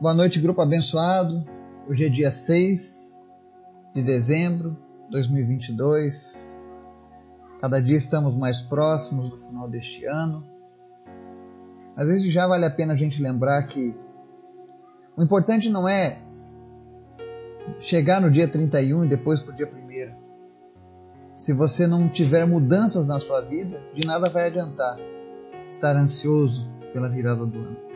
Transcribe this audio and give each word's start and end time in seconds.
Boa 0.00 0.14
noite, 0.14 0.38
grupo 0.38 0.60
abençoado. 0.60 1.44
Hoje 1.88 2.06
é 2.06 2.08
dia 2.08 2.30
6 2.30 3.16
de 3.92 4.00
dezembro 4.00 4.78
de 5.06 5.10
2022. 5.10 6.48
Cada 7.60 7.82
dia 7.82 7.96
estamos 7.96 8.36
mais 8.36 8.62
próximos 8.62 9.28
do 9.28 9.36
final 9.36 9.68
deste 9.68 10.04
ano. 10.04 10.46
Às 11.96 12.06
vezes 12.06 12.32
já 12.32 12.46
vale 12.46 12.64
a 12.64 12.70
pena 12.70 12.92
a 12.92 12.96
gente 12.96 13.20
lembrar 13.20 13.60
que 13.64 13.98
o 15.16 15.22
importante 15.24 15.68
não 15.68 15.88
é 15.88 16.22
chegar 17.80 18.20
no 18.20 18.30
dia 18.30 18.46
31 18.46 19.04
e 19.04 19.08
depois 19.08 19.42
para 19.42 19.52
o 19.52 19.56
dia 19.56 19.66
1. 19.66 21.34
Se 21.34 21.52
você 21.52 21.88
não 21.88 22.08
tiver 22.08 22.46
mudanças 22.46 23.08
na 23.08 23.18
sua 23.18 23.40
vida, 23.40 23.82
de 23.92 24.06
nada 24.06 24.28
vai 24.28 24.46
adiantar 24.46 24.96
estar 25.68 25.96
ansioso 25.96 26.70
pela 26.92 27.08
virada 27.08 27.44
do 27.44 27.58
ano. 27.58 27.87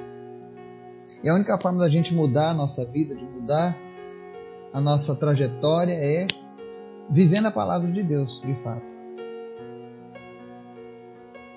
E 1.22 1.28
a 1.28 1.34
única 1.34 1.58
forma 1.58 1.80
da 1.80 1.88
gente 1.88 2.14
mudar 2.14 2.50
a 2.50 2.54
nossa 2.54 2.84
vida, 2.84 3.14
de 3.14 3.24
mudar 3.24 3.76
a 4.72 4.80
nossa 4.80 5.14
trajetória, 5.14 5.92
é 5.92 6.26
vivendo 7.10 7.46
a 7.46 7.50
palavra 7.50 7.90
de 7.90 8.02
Deus, 8.02 8.40
de 8.40 8.54
fato. 8.54 8.92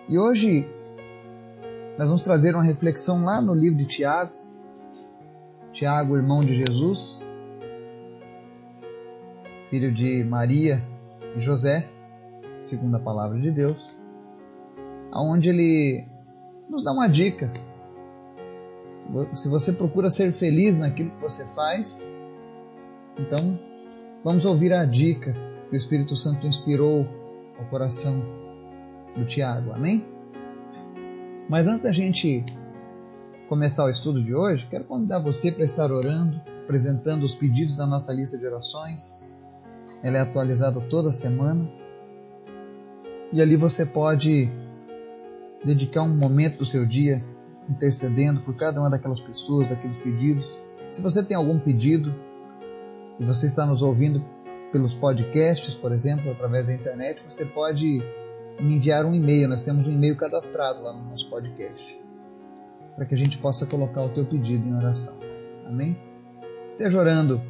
E 0.07 0.17
hoje 0.19 0.69
nós 1.97 2.07
vamos 2.07 2.21
trazer 2.21 2.53
uma 2.55 2.63
reflexão 2.63 3.23
lá 3.23 3.41
no 3.41 3.53
livro 3.53 3.77
de 3.77 3.85
Tiago. 3.85 4.33
Tiago, 5.71 6.15
irmão 6.15 6.43
de 6.43 6.53
Jesus, 6.53 7.27
filho 9.69 9.93
de 9.93 10.23
Maria 10.23 10.81
e 11.35 11.41
José, 11.41 11.89
segundo 12.61 12.95
a 12.95 12.99
palavra 12.99 13.39
de 13.39 13.51
Deus, 13.51 13.93
aonde 15.11 15.49
ele 15.49 16.07
nos 16.69 16.83
dá 16.83 16.91
uma 16.93 17.07
dica 17.07 17.51
se 19.33 19.49
você 19.49 19.71
procura 19.71 20.09
ser 20.09 20.31
feliz 20.31 20.77
naquilo 20.77 21.11
que 21.11 21.21
você 21.21 21.45
faz, 21.45 22.03
então 23.17 23.59
vamos 24.23 24.45
ouvir 24.45 24.73
a 24.73 24.85
dica 24.85 25.33
que 25.69 25.75
o 25.75 25.77
Espírito 25.77 26.15
Santo 26.15 26.47
inspirou 26.47 27.07
ao 27.57 27.65
coração 27.65 28.21
do 29.15 29.25
Tiago. 29.25 29.71
Amém? 29.71 30.05
Mas 31.49 31.67
antes 31.67 31.83
da 31.83 31.91
gente 31.91 32.43
começar 33.47 33.85
o 33.85 33.89
estudo 33.89 34.23
de 34.23 34.33
hoje, 34.33 34.67
quero 34.69 34.83
convidar 34.83 35.19
você 35.19 35.51
para 35.51 35.63
estar 35.63 35.91
orando, 35.91 36.41
apresentando 36.63 37.23
os 37.23 37.35
pedidos 37.35 37.77
da 37.77 37.85
nossa 37.85 38.11
lista 38.11 38.37
de 38.37 38.45
orações. 38.45 39.23
Ela 40.03 40.17
é 40.17 40.21
atualizada 40.21 40.81
toda 40.81 41.13
semana. 41.13 41.69
E 43.31 43.41
ali 43.41 43.55
você 43.55 43.85
pode 43.85 44.49
dedicar 45.63 46.03
um 46.03 46.15
momento 46.15 46.59
do 46.59 46.65
seu 46.65 46.85
dia 46.85 47.23
intercedendo 47.69 48.41
por 48.41 48.55
cada 48.55 48.79
uma 48.79 48.89
daquelas 48.89 49.19
pessoas, 49.19 49.67
daqueles 49.67 49.97
pedidos. 49.97 50.51
Se 50.89 51.01
você 51.01 51.23
tem 51.23 51.35
algum 51.35 51.59
pedido 51.59 52.13
e 53.19 53.25
você 53.25 53.47
está 53.47 53.65
nos 53.65 53.81
ouvindo 53.81 54.23
pelos 54.71 54.95
podcasts, 54.95 55.75
por 55.75 55.91
exemplo, 55.91 56.31
através 56.31 56.67
da 56.67 56.73
internet, 56.73 57.21
você 57.21 57.45
pode 57.45 58.03
me 58.59 58.75
enviar 58.75 59.05
um 59.05 59.13
e-mail. 59.13 59.47
Nós 59.47 59.63
temos 59.63 59.87
um 59.87 59.91
e-mail 59.91 60.15
cadastrado 60.15 60.83
lá 60.83 60.93
no 60.93 61.09
nosso 61.09 61.29
podcast, 61.29 61.99
para 62.95 63.05
que 63.05 63.13
a 63.13 63.17
gente 63.17 63.37
possa 63.37 63.65
colocar 63.65 64.03
o 64.03 64.09
teu 64.09 64.25
pedido 64.25 64.67
em 64.67 64.75
oração. 64.75 65.17
Amém? 65.65 65.97
Esteja 66.67 66.99
orando 66.99 67.41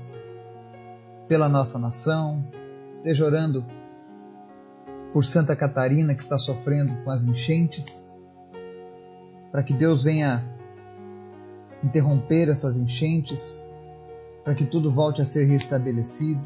pela 1.28 1.50
nossa 1.50 1.80
nação, 1.80 2.46
esteja 2.94 3.26
orando 3.26 3.66
por 5.12 5.26
Santa 5.26 5.56
Catarina 5.56 6.14
que 6.14 6.22
está 6.22 6.38
sofrendo 6.38 6.96
com 7.04 7.10
as 7.10 7.24
enchentes 7.26 8.14
para 9.56 9.64
que 9.64 9.74
Deus 9.74 10.04
venha 10.04 10.44
interromper 11.82 12.50
essas 12.50 12.76
enchentes, 12.76 13.74
para 14.44 14.54
que 14.54 14.66
tudo 14.66 14.92
volte 14.92 15.22
a 15.22 15.26
ser 15.26 15.46
restabelecido, 15.46 16.44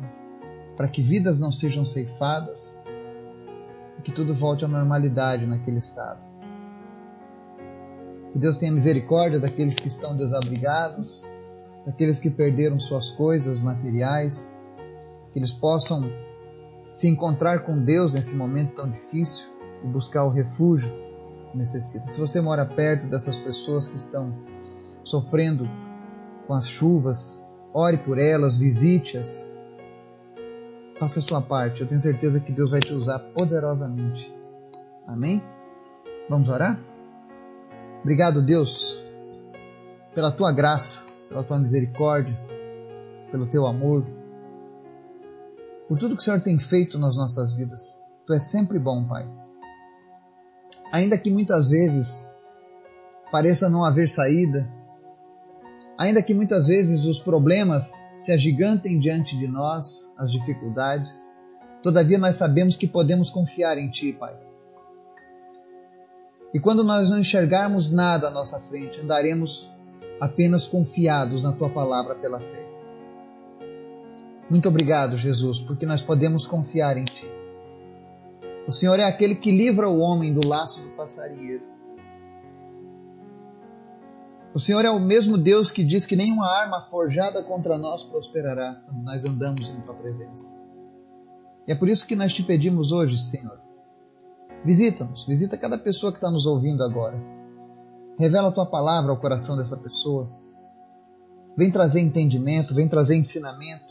para 0.77 0.87
que 0.87 1.01
vidas 1.01 1.39
não 1.39 1.51
sejam 1.51 1.83
ceifadas, 1.83 2.83
e 3.97 4.03
que 4.03 4.11
tudo 4.11 4.31
volte 4.31 4.63
à 4.63 4.67
normalidade 4.67 5.47
naquele 5.47 5.79
estado. 5.79 6.19
Que 8.31 8.37
Deus 8.37 8.57
tenha 8.57 8.71
misericórdia 8.71 9.39
daqueles 9.39 9.73
que 9.73 9.87
estão 9.87 10.15
desabrigados, 10.15 11.27
daqueles 11.87 12.19
que 12.19 12.29
perderam 12.29 12.79
suas 12.79 13.09
coisas 13.09 13.59
materiais, 13.59 14.61
que 15.33 15.39
eles 15.39 15.51
possam 15.51 16.07
se 16.91 17.07
encontrar 17.07 17.63
com 17.63 17.83
Deus 17.83 18.13
nesse 18.13 18.35
momento 18.35 18.75
tão 18.75 18.87
difícil 18.87 19.47
e 19.83 19.87
buscar 19.87 20.25
o 20.25 20.29
refúgio 20.29 21.08
necessita. 21.53 22.07
Se 22.07 22.19
você 22.19 22.41
mora 22.41 22.65
perto 22.65 23.07
dessas 23.07 23.37
pessoas 23.37 23.87
que 23.87 23.97
estão 23.97 24.33
sofrendo 25.03 25.69
com 26.47 26.53
as 26.53 26.67
chuvas, 26.67 27.45
ore 27.73 27.97
por 27.97 28.17
elas, 28.17 28.57
visite-as. 28.57 29.59
Faça 30.99 31.19
a 31.19 31.23
sua 31.23 31.41
parte. 31.41 31.81
Eu 31.81 31.87
tenho 31.87 31.99
certeza 31.99 32.39
que 32.39 32.51
Deus 32.51 32.71
vai 32.71 32.79
te 32.79 32.93
usar 32.93 33.19
poderosamente. 33.19 34.33
Amém? 35.07 35.43
Vamos 36.29 36.49
orar? 36.49 36.79
Obrigado, 38.01 38.41
Deus, 38.41 39.03
pela 40.13 40.31
tua 40.31 40.51
graça, 40.51 41.05
pela 41.27 41.43
tua 41.43 41.59
misericórdia, 41.59 42.37
pelo 43.31 43.47
teu 43.47 43.65
amor, 43.65 44.05
por 45.87 45.97
tudo 45.97 46.15
que 46.15 46.21
o 46.21 46.23
Senhor 46.23 46.39
tem 46.41 46.59
feito 46.59 46.99
nas 46.99 47.17
nossas 47.17 47.53
vidas. 47.53 47.99
Tu 48.25 48.33
és 48.33 48.43
sempre 48.51 48.77
bom, 48.77 49.07
Pai. 49.07 49.27
Ainda 50.91 51.17
que 51.17 51.29
muitas 51.29 51.69
vezes 51.69 52.33
pareça 53.31 53.69
não 53.69 53.85
haver 53.85 54.09
saída, 54.09 54.67
ainda 55.97 56.21
que 56.21 56.33
muitas 56.33 56.67
vezes 56.67 57.05
os 57.05 57.19
problemas 57.19 57.91
se 58.19 58.31
agigantem 58.31 58.99
diante 58.99 59.37
de 59.37 59.47
nós, 59.47 60.13
as 60.17 60.31
dificuldades, 60.31 61.33
todavia 61.81 62.17
nós 62.17 62.35
sabemos 62.35 62.75
que 62.75 62.87
podemos 62.87 63.29
confiar 63.29 63.77
em 63.77 63.89
Ti, 63.89 64.13
Pai. 64.13 64.35
E 66.53 66.59
quando 66.59 66.83
nós 66.83 67.09
não 67.09 67.19
enxergarmos 67.19 67.91
nada 67.91 68.27
à 68.27 68.31
nossa 68.31 68.59
frente, 68.59 68.99
andaremos 68.99 69.69
apenas 70.19 70.67
confiados 70.67 71.43
na 71.43 71.53
Tua 71.53 71.69
palavra 71.69 72.15
pela 72.15 72.39
fé. 72.39 72.67
Muito 74.49 74.67
obrigado, 74.67 75.15
Jesus, 75.15 75.61
porque 75.61 75.85
nós 75.85 76.01
podemos 76.01 76.47
confiar 76.47 76.97
em 76.97 77.05
Ti. 77.05 77.38
O 78.69 78.71
Senhor 78.71 78.99
é 78.99 79.03
aquele 79.03 79.33
que 79.33 79.49
livra 79.49 79.89
o 79.89 79.97
homem 79.97 80.31
do 80.31 80.47
laço 80.47 80.83
do 80.83 80.89
passarinheiro. 80.89 81.63
O 84.53 84.59
Senhor 84.59 84.85
é 84.85 84.91
o 84.91 84.99
mesmo 84.99 85.39
Deus 85.39 85.71
que 85.71 85.83
diz 85.83 86.05
que 86.05 86.15
nenhuma 86.15 86.45
arma 86.45 86.87
forjada 86.87 87.41
contra 87.41 87.79
nós 87.79 88.03
prosperará 88.03 88.79
quando 88.85 89.01
nós 89.03 89.25
andamos 89.25 89.71
em 89.71 89.81
Tua 89.81 89.95
presença. 89.95 90.61
E 91.67 91.71
é 91.71 91.75
por 91.75 91.89
isso 91.89 92.05
que 92.05 92.15
nós 92.15 92.31
te 92.31 92.43
pedimos 92.43 92.91
hoje, 92.91 93.17
Senhor. 93.17 93.59
Visita-nos, 94.63 95.25
visita 95.25 95.57
cada 95.57 95.75
pessoa 95.75 96.11
que 96.11 96.19
está 96.19 96.29
nos 96.29 96.45
ouvindo 96.45 96.83
agora. 96.83 97.19
Revela 98.19 98.49
a 98.49 98.51
Tua 98.51 98.67
palavra 98.67 99.09
ao 99.09 99.17
coração 99.17 99.57
dessa 99.57 99.77
pessoa. 99.77 100.29
Vem 101.57 101.71
trazer 101.71 102.01
entendimento, 102.01 102.75
vem 102.75 102.87
trazer 102.87 103.15
ensinamento. 103.15 103.89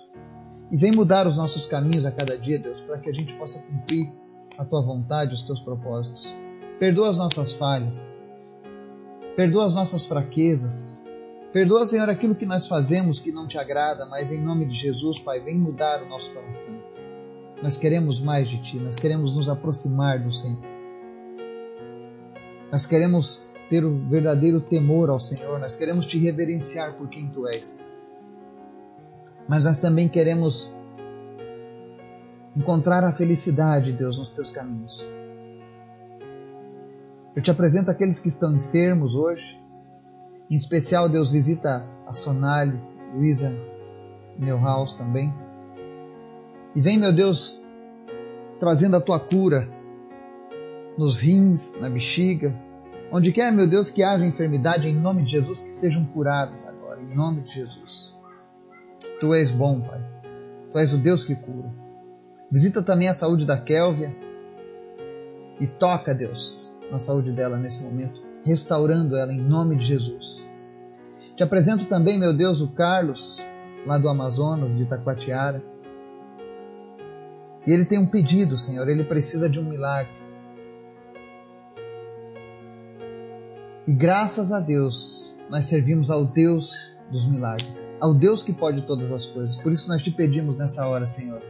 E 0.70 0.76
vem 0.76 0.92
mudar 0.92 1.26
os 1.26 1.36
nossos 1.36 1.66
caminhos 1.66 2.06
a 2.06 2.12
cada 2.12 2.38
dia, 2.38 2.60
Deus, 2.60 2.80
para 2.82 3.00
que 3.00 3.10
a 3.10 3.12
gente 3.12 3.34
possa 3.34 3.58
cumprir 3.58 4.27
a 4.58 4.64
tua 4.64 4.82
vontade, 4.82 5.34
os 5.34 5.42
teus 5.42 5.60
propósitos. 5.60 6.36
Perdoa 6.80 7.08
as 7.10 7.18
nossas 7.18 7.54
falhas. 7.54 8.12
Perdoa 9.36 9.66
as 9.66 9.76
nossas 9.76 10.06
fraquezas. 10.06 11.04
Perdoa, 11.52 11.86
Senhor, 11.86 12.10
aquilo 12.10 12.34
que 12.34 12.44
nós 12.44 12.66
fazemos 12.66 13.20
que 13.20 13.32
não 13.32 13.46
te 13.46 13.56
agrada, 13.56 14.04
mas 14.04 14.32
em 14.32 14.42
nome 14.42 14.66
de 14.66 14.74
Jesus, 14.74 15.18
Pai, 15.18 15.40
vem 15.40 15.58
mudar 15.58 16.02
o 16.02 16.08
nosso 16.08 16.32
coração. 16.32 16.76
Nós 17.62 17.76
queremos 17.76 18.20
mais 18.20 18.48
de 18.48 18.58
Ti, 18.58 18.78
nós 18.78 18.96
queremos 18.96 19.34
nos 19.36 19.48
aproximar 19.48 20.18
do 20.18 20.30
Senhor. 20.30 20.60
Nós 22.70 22.86
queremos 22.86 23.42
ter 23.70 23.84
o 23.84 23.96
verdadeiro 24.08 24.60
temor 24.60 25.08
ao 25.08 25.18
Senhor, 25.18 25.58
nós 25.58 25.74
queremos 25.74 26.06
te 26.06 26.18
reverenciar 26.18 26.94
por 26.94 27.08
quem 27.08 27.30
Tu 27.30 27.48
és. 27.48 27.88
Mas 29.48 29.64
nós 29.64 29.78
também 29.78 30.08
queremos 30.08 30.70
encontrar 32.56 33.04
a 33.04 33.12
felicidade, 33.12 33.92
Deus, 33.92 34.18
nos 34.18 34.30
teus 34.30 34.50
caminhos. 34.50 35.08
Eu 37.34 37.42
te 37.42 37.50
apresento 37.50 37.90
aqueles 37.90 38.18
que 38.18 38.28
estão 38.28 38.56
enfermos 38.56 39.14
hoje. 39.14 39.60
Em 40.50 40.56
especial, 40.56 41.08
Deus 41.08 41.30
visita 41.30 41.88
a 42.06 42.12
Sonali, 42.12 42.80
Luísa 43.14 43.54
Neuhaus 44.38 44.94
também. 44.94 45.32
E 46.74 46.80
vem, 46.80 46.98
meu 46.98 47.12
Deus, 47.12 47.66
trazendo 48.58 48.96
a 48.96 49.00
tua 49.00 49.20
cura 49.20 49.68
nos 50.96 51.20
rins, 51.20 51.74
na 51.80 51.88
bexiga, 51.88 52.54
onde 53.12 53.30
quer, 53.30 53.52
meu 53.52 53.68
Deus, 53.68 53.90
que 53.90 54.02
haja 54.02 54.26
enfermidade, 54.26 54.88
em 54.88 54.94
nome 54.94 55.22
de 55.22 55.30
Jesus, 55.32 55.60
que 55.60 55.72
sejam 55.72 56.04
curados 56.06 56.66
agora, 56.66 57.00
em 57.00 57.14
nome 57.14 57.42
de 57.42 57.54
Jesus. 57.54 58.12
Tu 59.20 59.34
és 59.34 59.50
bom, 59.50 59.80
Pai. 59.80 60.00
Tu 60.70 60.78
és 60.78 60.92
o 60.92 60.98
Deus 60.98 61.24
que 61.24 61.34
cura. 61.34 61.72
Visita 62.50 62.82
também 62.82 63.08
a 63.08 63.14
saúde 63.14 63.44
da 63.44 63.60
Kélvia 63.60 64.14
e 65.60 65.66
toca, 65.66 66.14
Deus, 66.14 66.72
na 66.90 66.98
saúde 66.98 67.30
dela 67.30 67.58
nesse 67.58 67.82
momento, 67.82 68.22
restaurando 68.44 69.16
ela 69.16 69.32
em 69.32 69.40
nome 69.40 69.76
de 69.76 69.84
Jesus. 69.84 70.50
Te 71.36 71.42
apresento 71.42 71.84
também, 71.84 72.18
meu 72.18 72.32
Deus, 72.32 72.60
o 72.60 72.68
Carlos, 72.68 73.36
lá 73.86 73.98
do 73.98 74.08
Amazonas, 74.08 74.74
de 74.74 74.82
Itacoatiara. 74.82 75.62
E 77.66 77.72
ele 77.72 77.84
tem 77.84 77.98
um 77.98 78.06
pedido, 78.06 78.56
Senhor, 78.56 78.88
ele 78.88 79.04
precisa 79.04 79.48
de 79.48 79.60
um 79.60 79.64
milagre. 79.64 80.12
E 83.86 83.92
graças 83.92 84.52
a 84.52 84.60
Deus, 84.60 85.36
nós 85.50 85.66
servimos 85.66 86.10
ao 86.10 86.24
Deus 86.24 86.72
dos 87.10 87.26
milagres, 87.26 87.96
ao 88.00 88.14
Deus 88.14 88.42
que 88.42 88.52
pode 88.52 88.82
todas 88.82 89.10
as 89.12 89.26
coisas. 89.26 89.58
Por 89.58 89.70
isso 89.72 89.88
nós 89.88 90.02
te 90.02 90.10
pedimos 90.10 90.56
nessa 90.56 90.86
hora, 90.86 91.06
Senhor. 91.06 91.42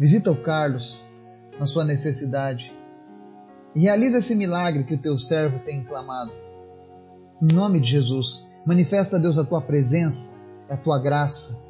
Visita 0.00 0.30
o 0.30 0.36
Carlos 0.36 0.98
na 1.58 1.66
sua 1.66 1.84
necessidade 1.84 2.74
e 3.74 3.80
realiza 3.80 4.16
esse 4.16 4.34
milagre 4.34 4.84
que 4.84 4.94
o 4.94 4.98
teu 4.98 5.18
servo 5.18 5.58
tem 5.58 5.84
clamado. 5.84 6.32
Em 7.42 7.52
nome 7.52 7.80
de 7.80 7.90
Jesus, 7.90 8.48
manifesta, 8.64 9.20
Deus, 9.20 9.36
a 9.36 9.44
tua 9.44 9.60
presença, 9.60 10.38
a 10.70 10.76
tua 10.78 10.98
graça 10.98 11.62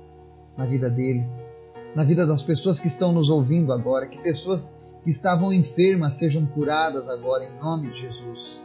na 0.57 0.65
vida 0.65 0.89
dele, 0.89 1.27
na 1.93 2.05
vida 2.05 2.25
das 2.25 2.45
pessoas 2.45 2.79
que 2.79 2.87
estão 2.87 3.11
nos 3.11 3.29
ouvindo 3.29 3.73
agora, 3.73 4.07
que 4.07 4.23
pessoas 4.23 4.79
que 5.03 5.11
estavam 5.11 5.53
enfermas 5.53 6.15
sejam 6.15 6.47
curadas 6.47 7.09
agora, 7.09 7.43
em 7.43 7.59
nome 7.59 7.89
de 7.89 7.99
Jesus. 7.99 8.63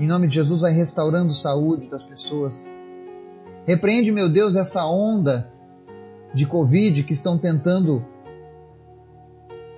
Em 0.00 0.08
nome 0.08 0.26
de 0.26 0.34
Jesus, 0.34 0.62
vai 0.62 0.72
restaurando 0.72 1.32
saúde 1.32 1.88
das 1.88 2.02
pessoas. 2.02 2.68
Repreende, 3.64 4.10
meu 4.10 4.28
Deus, 4.28 4.56
essa 4.56 4.84
onda 4.86 5.52
de 6.34 6.46
Covid 6.46 7.02
que 7.02 7.12
estão 7.12 7.36
tentando 7.38 8.04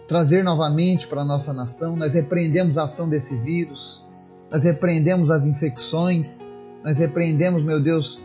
trazer 0.07 0.45
novamente 0.45 1.07
para 1.07 1.23
a 1.23 1.25
nossa 1.25 1.53
nação. 1.53 1.97
Nós 1.97 2.15
repreendemos 2.15 2.79
a 2.79 2.85
ação 2.85 3.09
desse 3.09 3.37
vírus, 3.39 4.05
nós 4.51 4.63
repreendemos 4.63 5.31
as 5.31 5.47
infecções, 5.47 6.49
nós 6.85 6.99
repreendemos, 6.99 7.65
meu 7.65 7.83
Deus, 7.83 8.23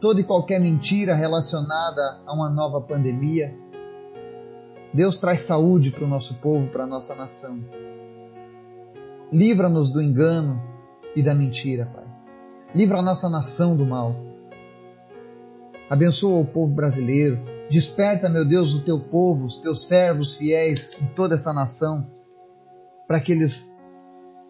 toda 0.00 0.20
e 0.20 0.24
qualquer 0.24 0.60
mentira 0.60 1.14
relacionada 1.14 2.20
a 2.26 2.34
uma 2.34 2.50
nova 2.50 2.80
pandemia. 2.80 3.56
Deus 4.92 5.16
traz 5.16 5.42
saúde 5.42 5.90
para 5.90 6.04
o 6.04 6.08
nosso 6.08 6.34
povo, 6.34 6.68
para 6.68 6.84
a 6.84 6.86
nossa 6.86 7.14
nação. 7.14 7.64
Livra-nos 9.32 9.90
do 9.90 10.02
engano 10.02 10.62
e 11.16 11.22
da 11.22 11.34
mentira, 11.34 11.86
Pai. 11.86 12.04
Livra 12.74 12.98
a 12.98 13.02
nossa 13.02 13.30
nação 13.30 13.76
do 13.76 13.86
mal. 13.86 14.14
Abençoa 15.88 16.40
o 16.40 16.44
povo 16.44 16.74
brasileiro. 16.74 17.51
Desperta, 17.72 18.28
meu 18.28 18.44
Deus, 18.44 18.74
o 18.74 18.82
teu 18.82 19.00
povo, 19.00 19.46
os 19.46 19.56
teus 19.56 19.88
servos 19.88 20.36
fiéis 20.36 20.94
em 21.00 21.06
toda 21.14 21.36
essa 21.36 21.54
nação, 21.54 22.06
para 23.08 23.18
que 23.18 23.32
eles 23.32 23.66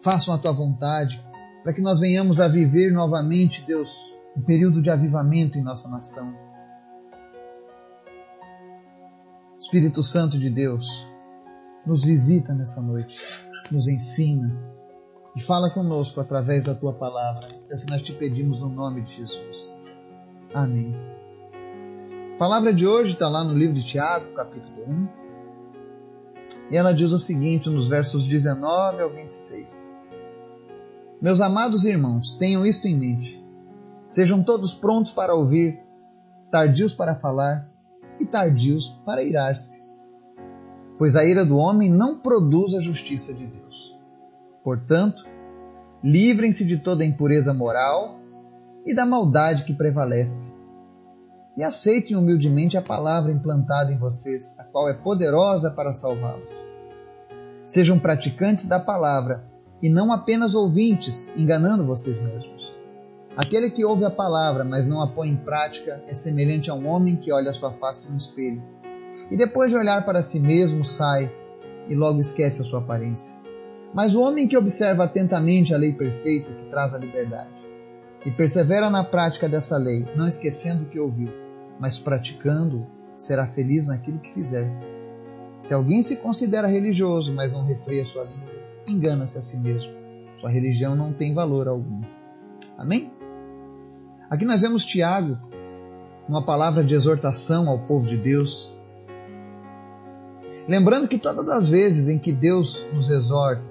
façam 0.01 0.35
a 0.35 0.37
tua 0.37 0.51
vontade, 0.51 1.25
para 1.63 1.71
que 1.71 1.79
nós 1.79 2.01
venhamos 2.01 2.41
a 2.41 2.49
viver 2.49 2.91
novamente, 2.91 3.65
Deus, 3.65 3.97
um 4.35 4.41
período 4.41 4.81
de 4.81 4.89
avivamento 4.89 5.57
em 5.57 5.63
nossa 5.63 5.87
nação. 5.87 6.35
Espírito 9.57 10.03
Santo 10.03 10.37
de 10.37 10.49
Deus, 10.49 10.85
nos 11.85 12.03
visita 12.03 12.53
nessa 12.53 12.81
noite, 12.81 13.17
nos 13.71 13.87
ensina 13.87 14.53
e 15.33 15.41
fala 15.41 15.69
conosco 15.69 16.19
através 16.19 16.65
da 16.65 16.75
tua 16.75 16.91
palavra. 16.91 17.47
É 17.69 17.75
o 17.75 17.77
que 17.77 17.89
nós 17.89 18.01
te 18.01 18.11
pedimos 18.11 18.61
no 18.61 18.67
nome 18.67 19.01
de 19.01 19.15
Jesus. 19.15 19.79
Amém. 20.53 21.22
A 22.33 22.35
palavra 22.35 22.73
de 22.73 22.85
hoje 22.87 23.13
está 23.13 23.29
lá 23.29 23.43
no 23.43 23.53
livro 23.53 23.75
de 23.75 23.83
Tiago, 23.83 24.33
capítulo 24.33 24.83
1. 24.87 25.07
E 26.71 26.75
ela 26.75 26.91
diz 26.91 27.11
o 27.11 27.19
seguinte 27.19 27.69
nos 27.69 27.87
versos 27.87 28.27
19 28.27 29.03
ao 29.03 29.09
26. 29.11 29.95
Meus 31.21 31.39
amados 31.39 31.85
irmãos, 31.85 32.33
tenham 32.33 32.65
isto 32.65 32.87
em 32.87 32.97
mente. 32.97 33.45
Sejam 34.07 34.43
todos 34.43 34.73
prontos 34.73 35.11
para 35.11 35.35
ouvir, 35.35 35.79
tardios 36.49 36.95
para 36.95 37.13
falar 37.13 37.69
e 38.19 38.25
tardios 38.25 38.89
para 39.05 39.23
irar-se. 39.23 39.85
Pois 40.97 41.15
a 41.15 41.23
ira 41.23 41.45
do 41.45 41.55
homem 41.55 41.91
não 41.91 42.17
produz 42.17 42.73
a 42.73 42.81
justiça 42.81 43.31
de 43.31 43.45
Deus. 43.45 43.95
Portanto, 44.63 45.23
livrem-se 46.03 46.65
de 46.65 46.77
toda 46.79 47.05
impureza 47.05 47.53
moral 47.53 48.19
e 48.83 48.93
da 48.93 49.05
maldade 49.05 49.65
que 49.65 49.73
prevalece. 49.73 50.62
E 51.55 51.63
aceitem 51.63 52.17
humildemente 52.17 52.77
a 52.77 52.81
palavra 52.81 53.31
implantada 53.31 53.91
em 53.91 53.97
vocês, 53.97 54.55
a 54.57 54.63
qual 54.63 54.89
é 54.89 54.93
poderosa 54.93 55.69
para 55.69 55.93
salvá-los. 55.93 56.65
Sejam 57.67 57.99
praticantes 57.99 58.65
da 58.65 58.79
palavra 58.79 59.43
e 59.81 59.87
não 59.87 60.11
apenas 60.11 60.55
ouvintes, 60.55 61.31
enganando 61.35 61.85
vocês 61.85 62.19
mesmos. 62.19 62.63
Aquele 63.35 63.69
que 63.69 63.85
ouve 63.85 64.05
a 64.05 64.09
palavra, 64.09 64.63
mas 64.63 64.87
não 64.87 65.01
a 65.01 65.07
põe 65.07 65.29
em 65.29 65.35
prática, 65.35 66.03
é 66.07 66.13
semelhante 66.13 66.69
a 66.69 66.73
um 66.73 66.87
homem 66.87 67.15
que 67.15 67.31
olha 67.31 67.53
sua 67.53 67.71
face 67.71 68.09
no 68.09 68.17
espelho 68.17 68.61
e 69.31 69.37
depois 69.37 69.71
de 69.71 69.77
olhar 69.77 70.05
para 70.05 70.21
si 70.21 70.39
mesmo 70.39 70.83
sai 70.83 71.33
e 71.87 71.95
logo 71.95 72.19
esquece 72.19 72.61
a 72.61 72.65
sua 72.65 72.79
aparência. 72.79 73.33
Mas 73.93 74.15
o 74.15 74.21
homem 74.21 74.47
que 74.47 74.57
observa 74.57 75.05
atentamente 75.05 75.73
a 75.73 75.77
lei 75.77 75.93
perfeita 75.93 76.51
que 76.51 76.69
traz 76.69 76.93
a 76.93 76.97
liberdade 76.97 77.62
e 78.25 78.31
persevera 78.31 78.89
na 78.89 79.03
prática 79.03 79.49
dessa 79.49 79.77
lei, 79.77 80.07
não 80.15 80.27
esquecendo 80.27 80.83
o 80.83 80.85
que 80.85 80.99
ouviu, 80.99 81.29
mas 81.79 81.99
praticando, 81.99 82.87
será 83.17 83.45
feliz 83.45 83.87
naquilo 83.87 84.19
que 84.19 84.33
fizer. 84.33 84.69
Se 85.59 85.73
alguém 85.73 86.01
se 86.01 86.17
considera 86.17 86.67
religioso, 86.67 87.33
mas 87.33 87.53
não 87.53 87.65
refreia 87.65 88.05
sua 88.05 88.23
língua, 88.23 88.51
engana-se 88.87 89.37
a 89.37 89.41
si 89.41 89.57
mesmo. 89.57 89.91
Sua 90.35 90.49
religião 90.49 90.95
não 90.95 91.13
tem 91.13 91.33
valor 91.33 91.67
algum. 91.67 92.01
Amém? 92.77 93.13
Aqui 94.29 94.45
nós 94.45 94.61
vemos 94.61 94.83
Tiago, 94.83 95.37
uma 96.27 96.43
palavra 96.43 96.83
de 96.83 96.95
exortação 96.95 97.69
ao 97.69 97.79
povo 97.79 98.07
de 98.07 98.17
Deus. 98.17 98.75
Lembrando 100.67 101.07
que 101.07 101.17
todas 101.17 101.49
as 101.49 101.69
vezes 101.69 102.07
em 102.07 102.17
que 102.17 102.31
Deus 102.31 102.85
nos 102.93 103.09
exorta, 103.09 103.63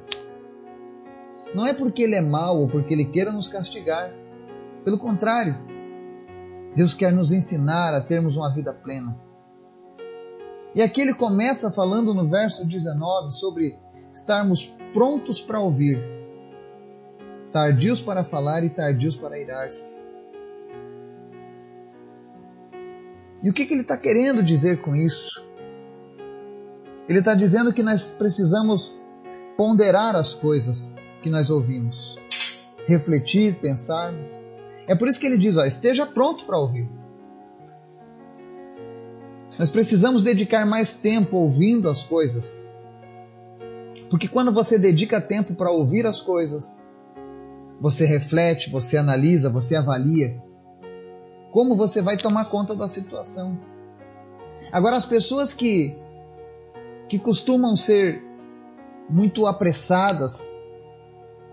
não 1.55 1.67
é 1.67 1.75
porque 1.75 2.03
Ele 2.03 2.15
é 2.15 2.23
mau 2.23 2.61
ou 2.61 2.69
porque 2.69 2.95
Ele 2.95 3.07
queira 3.07 3.33
nos 3.33 3.49
castigar. 3.49 4.13
Pelo 4.85 4.99
contrário, 4.99 5.57
Deus 6.75 6.95
quer 6.95 7.13
nos 7.13 7.33
ensinar 7.33 7.95
a 7.95 8.01
termos 8.01 8.37
uma 8.37 8.53
vida 8.53 8.73
plena. 8.73 9.17
E 10.75 10.81
aqui 10.81 11.03
ele 11.03 11.15
começa 11.15 11.71
falando 11.71 12.15
no 12.15 12.29
verso 12.29 12.67
19 12.67 13.31
sobre 13.31 13.79
estarmos 14.13 14.67
prontos 14.93 15.41
para 15.41 15.61
ouvir, 15.61 16.03
tardios 17.53 18.01
para 18.01 18.25
falar 18.25 18.65
e 18.65 18.71
tardios 18.71 19.17
para 19.17 19.39
irar-se. 19.39 20.01
E 23.43 23.51
o 23.51 23.53
que, 23.53 23.67
que 23.67 23.75
ele 23.75 23.83
está 23.83 23.97
querendo 23.97 24.43
dizer 24.43 24.81
com 24.81 24.97
isso? 24.97 25.45
Ele 27.09 27.19
está 27.19 27.35
dizendo 27.35 27.73
que 27.73 27.83
nós 27.83 28.05
precisamos 28.07 28.97
ponderar 29.57 30.17
as 30.17 30.35
coisas 30.35 30.97
que 31.21 31.29
nós 31.29 31.51
ouvimos, 31.51 32.17
refletir, 32.87 33.61
pensarmos. 33.61 34.31
É 34.87 34.95
por 34.95 35.09
isso 35.09 35.21
que 35.21 35.27
ele 35.27 35.39
diz: 35.39 35.57
ó, 35.57 35.65
esteja 35.65 36.07
pronto 36.07 36.45
para 36.45 36.59
ouvir. 36.59 36.89
Nós 39.59 39.71
precisamos 39.71 40.25
dedicar 40.25 40.67
mais 40.67 40.95
tempo 40.95 41.37
ouvindo 41.37 41.89
as 41.89 42.03
coisas 42.03 42.73
porque 44.13 44.29
quando 44.29 44.53
você 44.53 44.79
dedica 44.79 45.23
tempo 45.23 45.55
para 45.55 45.73
ouvir 45.73 46.07
as 46.07 46.21
coisas, 46.21 46.87
você 47.81 48.05
reflete, 48.05 48.69
você 48.69 48.99
analisa, 48.99 49.49
você 49.49 49.75
avalia 49.75 50.39
como 51.51 51.75
você 51.75 52.03
vai 52.03 52.19
tomar 52.19 52.45
conta 52.51 52.77
da 52.77 52.89
situação. 52.89 53.59
Agora, 54.71 54.97
as 54.97 55.07
pessoas 55.07 55.55
que, 55.55 55.99
que 57.09 57.19
costumam 57.19 57.75
ser 57.75 58.23
muito 59.09 59.47
apressadas 59.47 60.51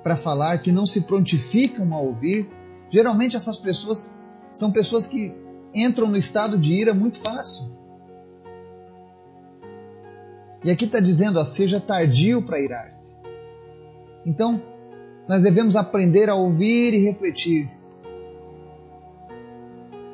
para 0.03 0.17
falar, 0.17 0.57
que 0.57 0.69
não 0.69 0.85
se 0.85 0.99
prontificam 1.01 1.93
a 1.93 2.01
ouvir, 2.01 2.49
geralmente 2.89 3.35
essas 3.35 3.59
pessoas 3.59 4.17
são 4.51 4.71
pessoas 4.71 5.07
que 5.07 5.35
entram 5.73 6.07
no 6.07 6.17
estado 6.17 6.57
de 6.57 6.73
ira 6.73 6.93
muito 6.93 7.17
fácil. 7.17 7.77
E 10.63 10.71
aqui 10.71 10.85
está 10.85 10.99
dizendo, 10.99 11.39
ó, 11.39 11.45
seja 11.45 11.79
tardio 11.79 12.41
para 12.41 12.59
irar-se. 12.59 13.17
Então, 14.25 14.61
nós 15.27 15.43
devemos 15.43 15.75
aprender 15.75 16.29
a 16.29 16.35
ouvir 16.35 16.93
e 16.93 16.99
refletir 16.99 17.71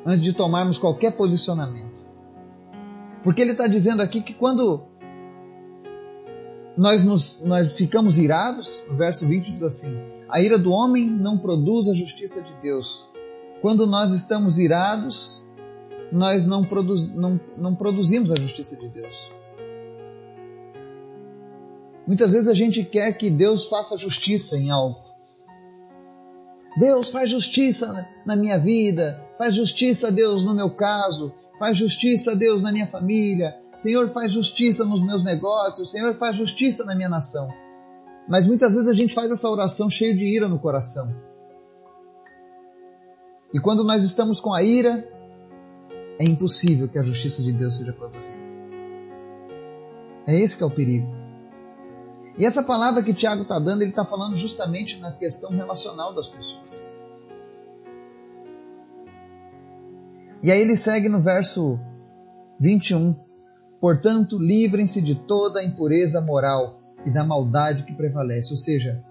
antes 0.04 0.22
de 0.22 0.32
tomarmos 0.32 0.78
qualquer 0.78 1.12
posicionamento. 1.12 1.96
Porque 3.24 3.42
ele 3.42 3.52
está 3.52 3.66
dizendo 3.66 4.02
aqui 4.02 4.20
que 4.20 4.32
quando 4.32 4.86
nós, 6.76 7.04
nos, 7.04 7.40
nós 7.42 7.76
ficamos 7.76 8.18
irados, 8.18 8.82
no 8.88 8.96
verso 8.96 9.26
20 9.26 9.52
diz 9.52 9.62
assim: 9.62 9.98
A 10.28 10.40
ira 10.40 10.58
do 10.58 10.70
homem 10.70 11.08
não 11.08 11.38
produz 11.38 11.88
a 11.88 11.94
justiça 11.94 12.42
de 12.42 12.52
Deus. 12.60 13.08
Quando 13.62 13.86
nós 13.86 14.12
estamos 14.12 14.58
irados, 14.58 15.42
nós 16.12 16.46
não, 16.46 16.64
produz, 16.64 17.14
não, 17.14 17.40
não 17.56 17.74
produzimos 17.74 18.30
a 18.30 18.36
justiça 18.36 18.76
de 18.76 18.88
Deus. 18.88 19.30
Muitas 22.06 22.32
vezes 22.32 22.46
a 22.46 22.54
gente 22.54 22.84
quer 22.84 23.12
que 23.16 23.30
Deus 23.30 23.66
faça 23.66 23.96
justiça 23.96 24.56
em 24.56 24.70
algo. 24.70 25.02
Deus 26.78 27.10
faz 27.10 27.30
justiça 27.30 28.06
na 28.24 28.36
minha 28.36 28.58
vida, 28.58 29.24
faz 29.38 29.54
justiça, 29.54 30.12
Deus, 30.12 30.44
no 30.44 30.54
meu 30.54 30.70
caso, 30.70 31.34
faz 31.58 31.78
justiça, 31.78 32.36
Deus, 32.36 32.62
na 32.62 32.70
minha 32.70 32.86
família, 32.86 33.56
Senhor, 33.78 34.08
faz 34.08 34.32
justiça 34.32 34.84
nos 34.84 35.02
meus 35.02 35.22
negócios, 35.22 35.90
Senhor, 35.90 36.14
faz 36.14 36.36
justiça 36.36 36.84
na 36.84 36.94
minha 36.94 37.08
nação. 37.08 37.48
Mas 38.28 38.46
muitas 38.46 38.74
vezes 38.74 38.88
a 38.88 38.94
gente 38.94 39.14
faz 39.14 39.30
essa 39.30 39.48
oração 39.48 39.88
cheio 39.88 40.16
de 40.16 40.24
ira 40.24 40.48
no 40.48 40.58
coração. 40.58 41.14
E 43.52 43.60
quando 43.60 43.84
nós 43.84 44.04
estamos 44.04 44.40
com 44.40 44.52
a 44.52 44.62
ira, 44.62 45.08
é 46.18 46.24
impossível 46.24 46.88
que 46.88 46.98
a 46.98 47.02
justiça 47.02 47.42
de 47.42 47.52
Deus 47.52 47.76
seja 47.76 47.92
produzida. 47.92 48.38
É 50.26 50.34
esse 50.34 50.56
que 50.56 50.62
é 50.62 50.66
o 50.66 50.70
perigo. 50.70 51.06
E 52.38 52.44
essa 52.44 52.62
palavra 52.62 53.02
que 53.02 53.14
Tiago 53.14 53.42
está 53.42 53.58
dando, 53.58 53.82
ele 53.82 53.90
está 53.90 54.04
falando 54.04 54.36
justamente 54.36 54.98
na 54.98 55.12
questão 55.12 55.50
relacional 55.50 56.14
das 56.14 56.28
pessoas. 56.28 56.90
E 60.42 60.50
aí 60.50 60.60
ele 60.60 60.76
segue 60.76 61.08
no 61.08 61.20
verso 61.20 61.78
21. 62.60 63.25
Portanto, 63.80 64.38
livrem-se 64.38 65.00
de 65.02 65.14
toda 65.14 65.60
a 65.60 65.64
impureza 65.64 66.20
moral 66.20 66.80
e 67.04 67.10
da 67.10 67.24
maldade 67.24 67.84
que 67.84 67.92
prevalece. 67.92 68.52
Ou 68.52 68.56
seja, 68.56 69.04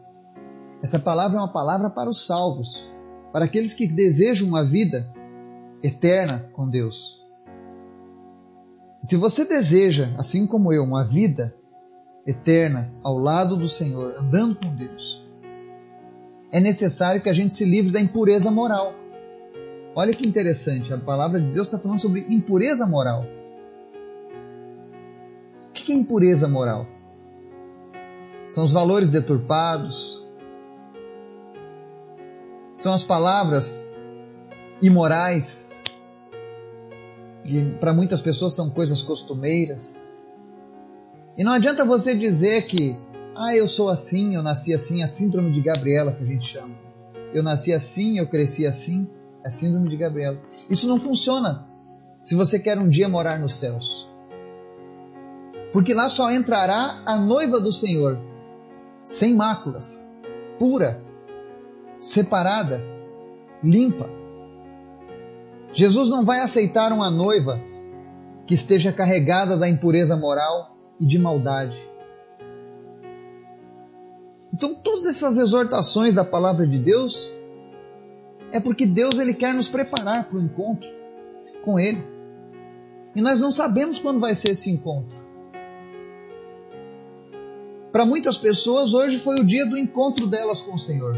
essa 0.82 1.00
palavra 1.00 1.38
é 1.38 1.42
uma 1.42 1.52
palavra 1.52 1.90
para 1.90 2.10
os 2.10 2.26
salvos, 2.26 2.90
para 3.32 3.46
aqueles 3.46 3.74
que 3.74 3.88
desejam 3.88 4.48
uma 4.48 4.64
vida 4.64 5.12
eterna 5.82 6.50
com 6.54 6.70
Deus. 6.70 7.22
Se 9.02 9.16
você 9.16 9.46
deseja, 9.46 10.10
assim 10.18 10.48
como 10.48 10.74
eu, 10.74 10.84
uma 10.84 11.08
vida 11.08 11.54
eterna 12.26 12.92
ao 13.04 13.20
lado 13.20 13.56
do 13.56 13.70
Senhor, 13.70 14.16
andando 14.18 14.56
com 14.56 14.76
Deus, 14.76 15.24
é 16.52 16.60
necessário 16.60 17.22
que 17.22 17.30
a 17.30 17.34
gente 17.34 17.54
se 17.54 17.66
livre 17.66 17.92
da 17.92 18.00
impureza 18.00 18.50
moral. 18.50 18.94
Olha 19.96 20.14
que 20.14 20.28
interessante, 20.28 20.92
a 20.92 20.98
palavra 20.98 21.40
de 21.40 21.52
Deus 21.52 21.68
está 21.68 21.78
falando 21.78 22.00
sobre 22.00 22.26
impureza 22.28 22.88
moral. 22.88 23.26
Que 25.86 25.94
é 25.94 25.96
impureza 25.96 26.48
moral? 26.48 26.88
São 28.48 28.64
os 28.64 28.74
valores 28.74 29.12
deturpados, 29.12 30.20
são 32.76 32.92
as 32.92 33.04
palavras 33.04 33.94
imorais, 34.82 35.80
que 37.44 37.64
para 37.80 37.94
muitas 37.94 38.20
pessoas 38.20 38.56
são 38.56 38.68
coisas 38.72 39.04
costumeiras. 39.04 40.04
E 41.38 41.44
não 41.44 41.52
adianta 41.52 41.86
você 41.86 42.16
dizer 42.16 42.66
que, 42.66 42.98
ah, 43.36 43.56
eu 43.56 43.68
sou 43.68 43.92
assim, 43.92 44.34
eu 44.34 44.42
nasci 44.42 44.74
assim, 44.74 45.04
a 45.04 45.08
síndrome 45.08 45.52
de 45.52 45.62
Gabriela 45.62 46.14
que 46.14 46.24
a 46.24 46.28
gente 46.28 46.48
chama. 46.48 46.74
Eu 47.32 47.44
nasci 47.44 47.72
assim, 47.72 48.18
eu 48.18 48.28
cresci 48.28 48.66
assim, 48.66 49.08
é 49.44 49.52
síndrome 49.52 49.88
de 49.88 49.98
Gabriela. 49.98 50.42
Isso 50.68 50.88
não 50.88 51.00
funciona 51.00 51.68
se 52.24 52.34
você 52.34 52.58
quer 52.58 52.80
um 52.80 52.90
dia 52.90 53.08
morar 53.08 53.38
nos 53.40 53.56
céus. 53.56 54.15
Porque 55.76 55.94
lá 55.94 56.08
só 56.08 56.32
entrará 56.32 57.02
a 57.06 57.18
noiva 57.18 57.60
do 57.60 57.70
Senhor, 57.70 58.18
sem 59.04 59.36
máculas, 59.36 60.18
pura, 60.58 61.04
separada, 62.00 62.82
limpa. 63.62 64.10
Jesus 65.74 66.08
não 66.08 66.24
vai 66.24 66.40
aceitar 66.40 66.94
uma 66.94 67.12
noiva 67.12 67.60
que 68.48 68.54
esteja 68.54 68.94
carregada 68.94 69.58
da 69.58 69.68
impureza 69.68 70.16
moral 70.16 70.78
e 70.98 71.06
de 71.06 71.20
maldade. 71.20 71.78
Então, 74.54 74.76
todas 74.76 75.04
essas 75.04 75.38
exortações 75.38 76.16
da 76.16 76.24
palavra 76.24 76.66
de 76.66 76.80
Deus 76.80 77.34
é 78.50 78.62
porque 78.62 78.86
Deus 78.86 79.20
ele 79.20 79.34
quer 79.34 79.54
nos 79.54 79.68
preparar 79.68 80.30
para 80.30 80.38
o 80.38 80.42
encontro 80.42 80.88
com 81.66 81.78
Ele. 81.78 82.02
E 83.14 83.22
nós 83.22 83.42
não 83.42 83.52
sabemos 83.52 84.00
quando 84.00 84.22
vai 84.22 84.34
ser 84.36 84.52
esse 84.52 84.72
encontro. 84.72 85.25
Para 87.96 88.06
muitas 88.06 88.38
pessoas, 88.38 88.94
hoje 88.94 89.18
foi 89.18 89.40
o 89.40 89.46
dia 89.46 89.66
do 89.66 89.78
encontro 89.78 90.28
delas 90.28 90.60
com 90.60 90.74
o 90.74 90.78
Senhor. 90.78 91.16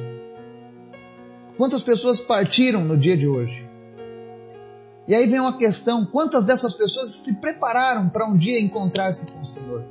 Quantas 1.58 1.82
pessoas 1.82 2.22
partiram 2.22 2.86
no 2.86 2.96
dia 2.96 3.18
de 3.18 3.28
hoje? 3.28 3.68
E 5.08 5.16
aí 5.16 5.26
vem 5.26 5.40
uma 5.40 5.58
questão: 5.58 6.06
quantas 6.06 6.46
dessas 6.46 6.76
pessoas 6.76 7.10
se 7.10 7.42
prepararam 7.42 8.10
para 8.10 8.30
um 8.30 8.38
dia 8.38 8.62
encontrar-se 8.62 9.26
com 9.26 9.42
o 9.42 9.44
Senhor? 9.44 9.86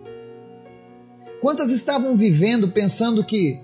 Quantas 1.40 1.72
estavam 1.72 2.14
vivendo 2.14 2.70
pensando 2.70 3.24
que, 3.24 3.60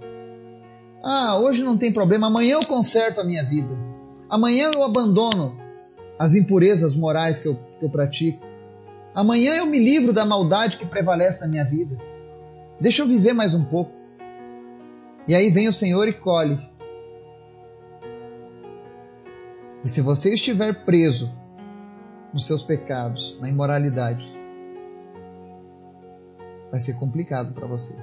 ah, 1.00 1.36
hoje 1.36 1.62
não 1.62 1.78
tem 1.78 1.92
problema, 1.92 2.26
amanhã 2.26 2.54
eu 2.54 2.66
conserto 2.66 3.20
a 3.20 3.24
minha 3.24 3.44
vida, 3.44 3.78
amanhã 4.28 4.72
eu 4.74 4.82
abandono 4.82 5.56
as 6.18 6.34
impurezas 6.34 6.96
morais 6.96 7.38
que 7.38 7.46
eu, 7.46 7.54
que 7.78 7.84
eu 7.84 7.88
pratico, 7.88 8.44
amanhã 9.14 9.54
eu 9.54 9.66
me 9.66 9.78
livro 9.78 10.12
da 10.12 10.24
maldade 10.24 10.76
que 10.76 10.86
prevalece 10.86 11.42
na 11.42 11.46
minha 11.46 11.64
vida, 11.64 11.96
deixa 12.80 13.02
eu 13.02 13.06
viver 13.06 13.32
mais 13.32 13.54
um 13.54 13.64
pouco. 13.64 13.92
E 15.26 15.34
aí 15.34 15.50
vem 15.50 15.68
o 15.68 15.72
Senhor 15.72 16.08
e 16.08 16.12
colhe 16.12 16.58
E 19.84 19.88
se 19.88 20.00
você 20.00 20.34
estiver 20.34 20.84
preso 20.84 21.32
nos 22.32 22.46
seus 22.46 22.62
pecados, 22.62 23.38
na 23.40 23.48
imoralidade, 23.48 24.24
vai 26.70 26.78
ser 26.78 26.94
complicado 26.94 27.52
para 27.52 27.66
você. 27.66 27.96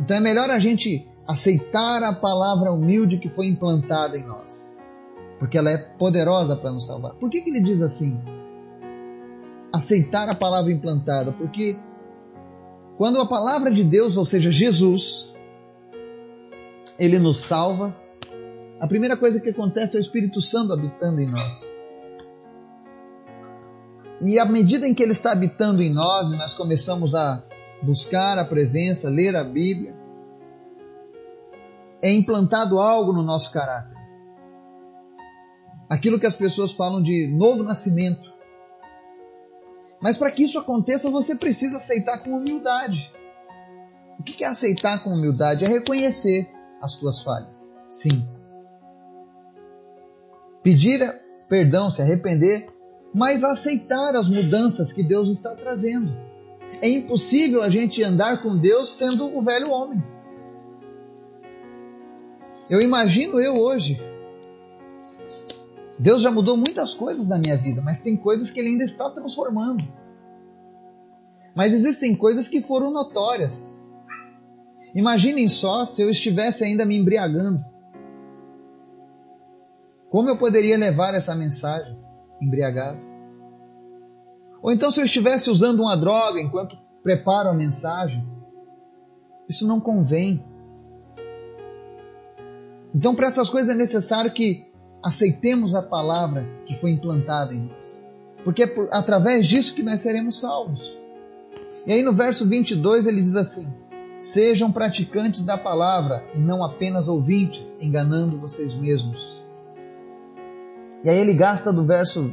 Então 0.00 0.16
é 0.16 0.20
melhor 0.20 0.48
a 0.48 0.58
gente 0.58 1.08
aceitar 1.26 2.02
a 2.02 2.12
palavra 2.12 2.72
humilde 2.72 3.18
que 3.18 3.28
foi 3.28 3.46
implantada 3.46 4.16
em 4.16 4.24
nós, 4.24 4.78
porque 5.38 5.58
ela 5.58 5.70
é 5.70 5.76
poderosa 5.76 6.56
para 6.56 6.72
nos 6.72 6.86
salvar. 6.86 7.14
Por 7.14 7.28
que, 7.28 7.42
que 7.42 7.50
ele 7.50 7.60
diz 7.60 7.82
assim? 7.82 8.22
Aceitar 9.74 10.28
a 10.28 10.34
palavra 10.34 10.72
implantada, 10.72 11.32
porque 11.32 11.76
quando 12.96 13.20
a 13.20 13.26
palavra 13.26 13.70
de 13.70 13.82
Deus, 13.82 14.16
ou 14.16 14.24
seja, 14.24 14.50
Jesus, 14.50 15.34
ele 16.98 17.18
nos 17.18 17.38
salva, 17.38 17.96
a 18.80 18.86
primeira 18.86 19.16
coisa 19.16 19.40
que 19.40 19.48
acontece 19.48 19.96
é 19.96 20.00
o 20.00 20.02
Espírito 20.02 20.40
Santo 20.40 20.72
habitando 20.72 21.20
em 21.20 21.26
nós. 21.26 21.80
E 24.20 24.38
à 24.38 24.44
medida 24.44 24.86
em 24.86 24.94
que 24.94 25.02
ele 25.02 25.12
está 25.12 25.32
habitando 25.32 25.82
em 25.82 25.92
nós 25.92 26.32
e 26.32 26.36
nós 26.36 26.54
começamos 26.54 27.14
a 27.14 27.44
buscar 27.82 28.38
a 28.38 28.44
presença, 28.44 29.08
ler 29.08 29.34
a 29.34 29.42
Bíblia, 29.42 29.96
é 32.02 32.12
implantado 32.12 32.80
algo 32.80 33.12
no 33.12 33.22
nosso 33.22 33.52
caráter. 33.52 33.96
Aquilo 35.88 36.18
que 36.18 36.26
as 36.26 36.36
pessoas 36.36 36.72
falam 36.72 37.02
de 37.02 37.26
novo 37.28 37.62
nascimento. 37.62 38.31
Mas 40.02 40.16
para 40.16 40.30
que 40.30 40.42
isso 40.42 40.58
aconteça, 40.58 41.08
você 41.08 41.34
precisa 41.34 41.76
aceitar 41.76 42.18
com 42.18 42.36
humildade. 42.36 42.98
O 44.18 44.22
que 44.22 44.44
é 44.44 44.48
aceitar 44.48 45.02
com 45.02 45.10
humildade? 45.10 45.64
É 45.64 45.68
reconhecer 45.68 46.50
as 46.80 46.96
tuas 46.96 47.22
falhas. 47.22 47.76
Sim, 47.88 48.26
pedir 50.62 51.00
perdão, 51.48 51.90
se 51.90 52.00
arrepender, 52.00 52.66
mas 53.12 53.44
aceitar 53.44 54.16
as 54.16 54.28
mudanças 54.28 54.92
que 54.92 55.02
Deus 55.02 55.28
está 55.28 55.54
trazendo. 55.54 56.10
É 56.80 56.88
impossível 56.88 57.62
a 57.62 57.68
gente 57.68 58.02
andar 58.02 58.42
com 58.42 58.56
Deus 58.56 58.88
sendo 58.88 59.36
o 59.36 59.42
velho 59.42 59.70
homem. 59.70 60.02
Eu 62.70 62.80
imagino 62.80 63.38
eu 63.38 63.60
hoje. 63.60 64.00
Deus 66.02 66.20
já 66.20 66.32
mudou 66.32 66.56
muitas 66.56 66.94
coisas 66.94 67.28
na 67.28 67.38
minha 67.38 67.56
vida, 67.56 67.80
mas 67.80 68.00
tem 68.00 68.16
coisas 68.16 68.50
que 68.50 68.58
Ele 68.58 68.70
ainda 68.70 68.82
está 68.82 69.08
transformando. 69.08 69.84
Mas 71.54 71.72
existem 71.72 72.16
coisas 72.16 72.48
que 72.48 72.60
foram 72.60 72.90
notórias. 72.90 73.80
Imaginem 74.96 75.46
só 75.46 75.84
se 75.84 76.02
eu 76.02 76.10
estivesse 76.10 76.64
ainda 76.64 76.84
me 76.84 76.98
embriagando. 76.98 77.64
Como 80.10 80.28
eu 80.28 80.36
poderia 80.36 80.76
levar 80.76 81.14
essa 81.14 81.36
mensagem 81.36 81.96
embriagado? 82.40 82.98
Ou 84.60 84.72
então, 84.72 84.90
se 84.90 85.00
eu 85.00 85.04
estivesse 85.04 85.50
usando 85.50 85.80
uma 85.80 85.96
droga 85.96 86.40
enquanto 86.40 86.76
preparo 87.00 87.48
a 87.48 87.54
mensagem, 87.54 88.28
isso 89.48 89.68
não 89.68 89.78
convém. 89.78 90.44
Então, 92.92 93.14
para 93.14 93.28
essas 93.28 93.48
coisas 93.48 93.70
é 93.70 93.74
necessário 93.74 94.32
que 94.32 94.71
aceitemos 95.02 95.74
a 95.74 95.82
palavra 95.82 96.46
que 96.66 96.74
foi 96.74 96.90
implantada 96.90 97.54
em 97.54 97.66
nós, 97.66 98.04
porque 98.44 98.62
é 98.62 98.66
por, 98.66 98.88
através 98.92 99.46
disso 99.46 99.74
que 99.74 99.82
nós 99.82 100.00
seremos 100.00 100.40
salvos. 100.40 100.96
E 101.86 101.92
aí 101.92 102.02
no 102.02 102.12
verso 102.12 102.48
22 102.48 103.06
ele 103.06 103.20
diz 103.20 103.36
assim: 103.36 103.66
Sejam 104.20 104.70
praticantes 104.70 105.44
da 105.44 105.58
palavra 105.58 106.24
e 106.34 106.38
não 106.38 106.62
apenas 106.62 107.08
ouvintes, 107.08 107.76
enganando 107.80 108.38
vocês 108.38 108.74
mesmos. 108.74 109.42
E 111.04 111.10
aí 111.10 111.18
ele 111.18 111.34
gasta 111.34 111.72
do 111.72 111.84
verso 111.84 112.32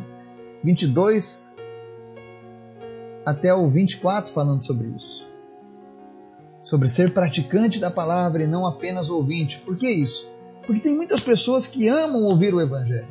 22 0.64 1.56
até 3.26 3.54
o 3.54 3.68
24 3.68 4.32
falando 4.32 4.64
sobre 4.64 4.88
isso. 4.90 5.28
Sobre 6.62 6.88
ser 6.88 7.14
praticante 7.14 7.80
da 7.80 7.90
palavra 7.90 8.44
e 8.44 8.48
não 8.48 8.68
apenas 8.68 9.10
ouvinte. 9.10 9.58
Por 9.60 9.76
que 9.76 9.90
isso? 9.90 10.30
Porque 10.70 10.82
tem 10.84 10.96
muitas 10.96 11.22
pessoas 11.22 11.66
que 11.66 11.88
amam 11.88 12.22
ouvir 12.22 12.54
o 12.54 12.62
Evangelho, 12.62 13.08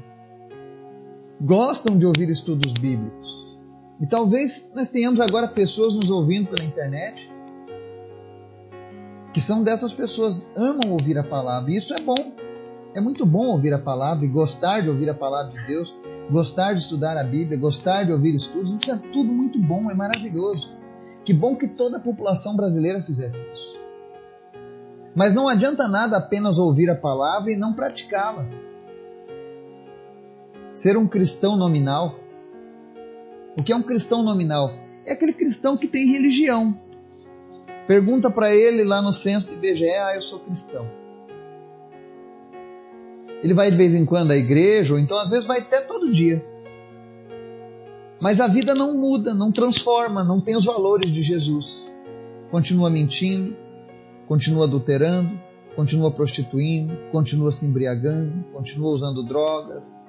gostam 1.40 1.98
de 1.98 2.06
ouvir 2.06 2.30
estudos 2.30 2.72
bíblicos. 2.74 3.58
E 4.00 4.06
talvez 4.06 4.70
nós 4.76 4.90
tenhamos 4.90 5.18
agora 5.18 5.48
pessoas 5.48 5.96
nos 5.96 6.08
ouvindo 6.08 6.50
pela 6.50 6.64
internet 6.64 7.28
que 9.32 9.40
são 9.40 9.64
dessas 9.64 9.92
pessoas, 9.92 10.48
amam 10.54 10.92
ouvir 10.92 11.18
a 11.18 11.24
palavra. 11.24 11.72
E 11.72 11.76
isso 11.76 11.92
é 11.94 12.00
bom. 12.00 12.32
É 12.94 13.00
muito 13.00 13.26
bom 13.26 13.48
ouvir 13.48 13.74
a 13.74 13.78
palavra 13.80 14.24
e 14.24 14.28
gostar 14.28 14.82
de 14.82 14.88
ouvir 14.88 15.10
a 15.10 15.14
palavra 15.14 15.60
de 15.60 15.66
Deus, 15.66 15.98
gostar 16.30 16.74
de 16.74 16.82
estudar 16.82 17.18
a 17.18 17.24
Bíblia, 17.24 17.58
gostar 17.58 18.04
de 18.04 18.12
ouvir 18.12 18.36
estudos. 18.36 18.72
Isso 18.72 18.92
é 18.92 18.96
tudo 19.12 19.32
muito 19.32 19.58
bom, 19.58 19.90
é 19.90 19.94
maravilhoso. 19.94 20.76
Que 21.24 21.34
bom 21.34 21.56
que 21.56 21.66
toda 21.66 21.96
a 21.96 22.00
população 22.00 22.54
brasileira 22.54 23.02
fizesse 23.02 23.50
isso. 23.52 23.77
Mas 25.18 25.34
não 25.34 25.48
adianta 25.48 25.88
nada 25.88 26.16
apenas 26.16 26.58
ouvir 26.58 26.88
a 26.88 26.94
palavra 26.94 27.50
e 27.52 27.56
não 27.56 27.72
praticá-la. 27.72 28.46
Ser 30.72 30.96
um 30.96 31.08
cristão 31.08 31.56
nominal. 31.56 32.14
O 33.58 33.62
que 33.64 33.72
é 33.72 33.76
um 33.76 33.82
cristão 33.82 34.22
nominal? 34.22 34.72
É 35.04 35.14
aquele 35.14 35.32
cristão 35.32 35.76
que 35.76 35.88
tem 35.88 36.06
religião, 36.06 36.74
Pergunta 37.88 38.30
para 38.30 38.54
ele 38.54 38.84
lá 38.84 39.00
no 39.00 39.14
censo 39.14 39.48
do 39.48 39.54
IBGE: 39.54 39.88
Ah, 39.88 40.14
eu 40.14 40.20
sou 40.20 40.40
cristão. 40.40 40.86
Ele 43.42 43.54
vai 43.54 43.70
de 43.70 43.78
vez 43.78 43.94
em 43.94 44.04
quando 44.04 44.30
à 44.30 44.36
igreja, 44.36 44.92
ou 44.92 45.00
então 45.00 45.18
às 45.18 45.30
vezes 45.30 45.46
vai 45.46 45.60
até 45.60 45.80
todo 45.80 46.12
dia. 46.12 46.44
Mas 48.20 48.42
a 48.42 48.46
vida 48.46 48.74
não 48.74 48.94
muda, 48.94 49.32
não 49.32 49.50
transforma, 49.50 50.22
não 50.22 50.38
tem 50.38 50.54
os 50.54 50.66
valores 50.66 51.10
de 51.10 51.22
Jesus. 51.22 51.90
Continua 52.50 52.90
mentindo, 52.90 53.56
continua 54.28 54.66
adulterando, 54.66 55.40
continua 55.74 56.10
prostituindo, 56.10 56.94
continua 57.10 57.50
se 57.50 57.64
embriagando, 57.64 58.44
continua 58.52 58.90
usando 58.90 59.22
drogas, 59.22 60.04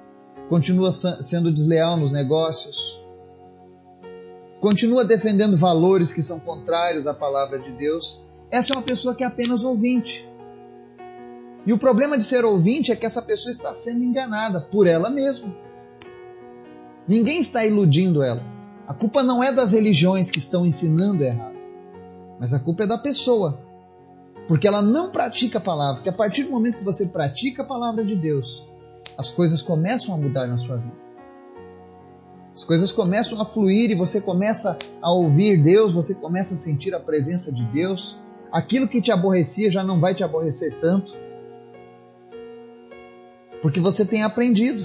continua 0.50 0.92
sendo 0.92 1.50
desleal 1.50 1.96
nos 1.96 2.12
negócios, 2.12 3.00
continua 4.60 5.06
defendendo 5.06 5.56
valores 5.56 6.12
que 6.12 6.20
são 6.20 6.38
contrários 6.38 7.06
à 7.06 7.14
palavra 7.14 7.58
de 7.58 7.72
Deus, 7.72 8.22
essa 8.50 8.74
é 8.74 8.76
uma 8.76 8.82
pessoa 8.82 9.14
que 9.14 9.24
é 9.24 9.26
apenas 9.26 9.64
ouvinte. 9.64 10.28
E 11.64 11.72
o 11.72 11.78
problema 11.78 12.18
de 12.18 12.24
ser 12.24 12.44
ouvinte 12.44 12.92
é 12.92 12.96
que 12.96 13.06
essa 13.06 13.22
pessoa 13.22 13.50
está 13.50 13.72
sendo 13.72 14.02
enganada 14.02 14.60
por 14.60 14.86
ela 14.86 15.08
mesma. 15.08 15.54
Ninguém 17.08 17.40
está 17.40 17.64
iludindo 17.64 18.22
ela. 18.22 18.42
A 18.86 18.92
culpa 18.92 19.22
não 19.22 19.42
é 19.42 19.50
das 19.50 19.72
religiões 19.72 20.30
que 20.30 20.38
estão 20.38 20.66
ensinando 20.66 21.22
errado, 21.22 21.56
mas 22.38 22.52
a 22.52 22.58
culpa 22.58 22.84
é 22.84 22.86
da 22.86 22.98
pessoa. 22.98 23.69
Porque 24.50 24.66
ela 24.66 24.82
não 24.82 25.12
pratica 25.12 25.58
a 25.58 25.60
palavra. 25.60 25.94
Porque 25.98 26.08
a 26.08 26.12
partir 26.12 26.42
do 26.42 26.50
momento 26.50 26.78
que 26.78 26.84
você 26.84 27.06
pratica 27.06 27.62
a 27.62 27.64
palavra 27.64 28.04
de 28.04 28.16
Deus, 28.16 28.68
as 29.16 29.30
coisas 29.30 29.62
começam 29.62 30.12
a 30.12 30.18
mudar 30.18 30.48
na 30.48 30.58
sua 30.58 30.76
vida. 30.76 30.96
As 32.52 32.64
coisas 32.64 32.90
começam 32.90 33.40
a 33.40 33.44
fluir 33.44 33.92
e 33.92 33.94
você 33.94 34.20
começa 34.20 34.76
a 35.00 35.12
ouvir 35.12 35.62
Deus, 35.62 35.94
você 35.94 36.16
começa 36.16 36.54
a 36.54 36.56
sentir 36.56 36.92
a 36.96 36.98
presença 36.98 37.52
de 37.52 37.64
Deus. 37.66 38.18
Aquilo 38.50 38.88
que 38.88 39.00
te 39.00 39.12
aborrecia 39.12 39.70
já 39.70 39.84
não 39.84 40.00
vai 40.00 40.16
te 40.16 40.24
aborrecer 40.24 40.80
tanto. 40.80 41.14
Porque 43.62 43.78
você 43.78 44.04
tem 44.04 44.24
aprendido. 44.24 44.84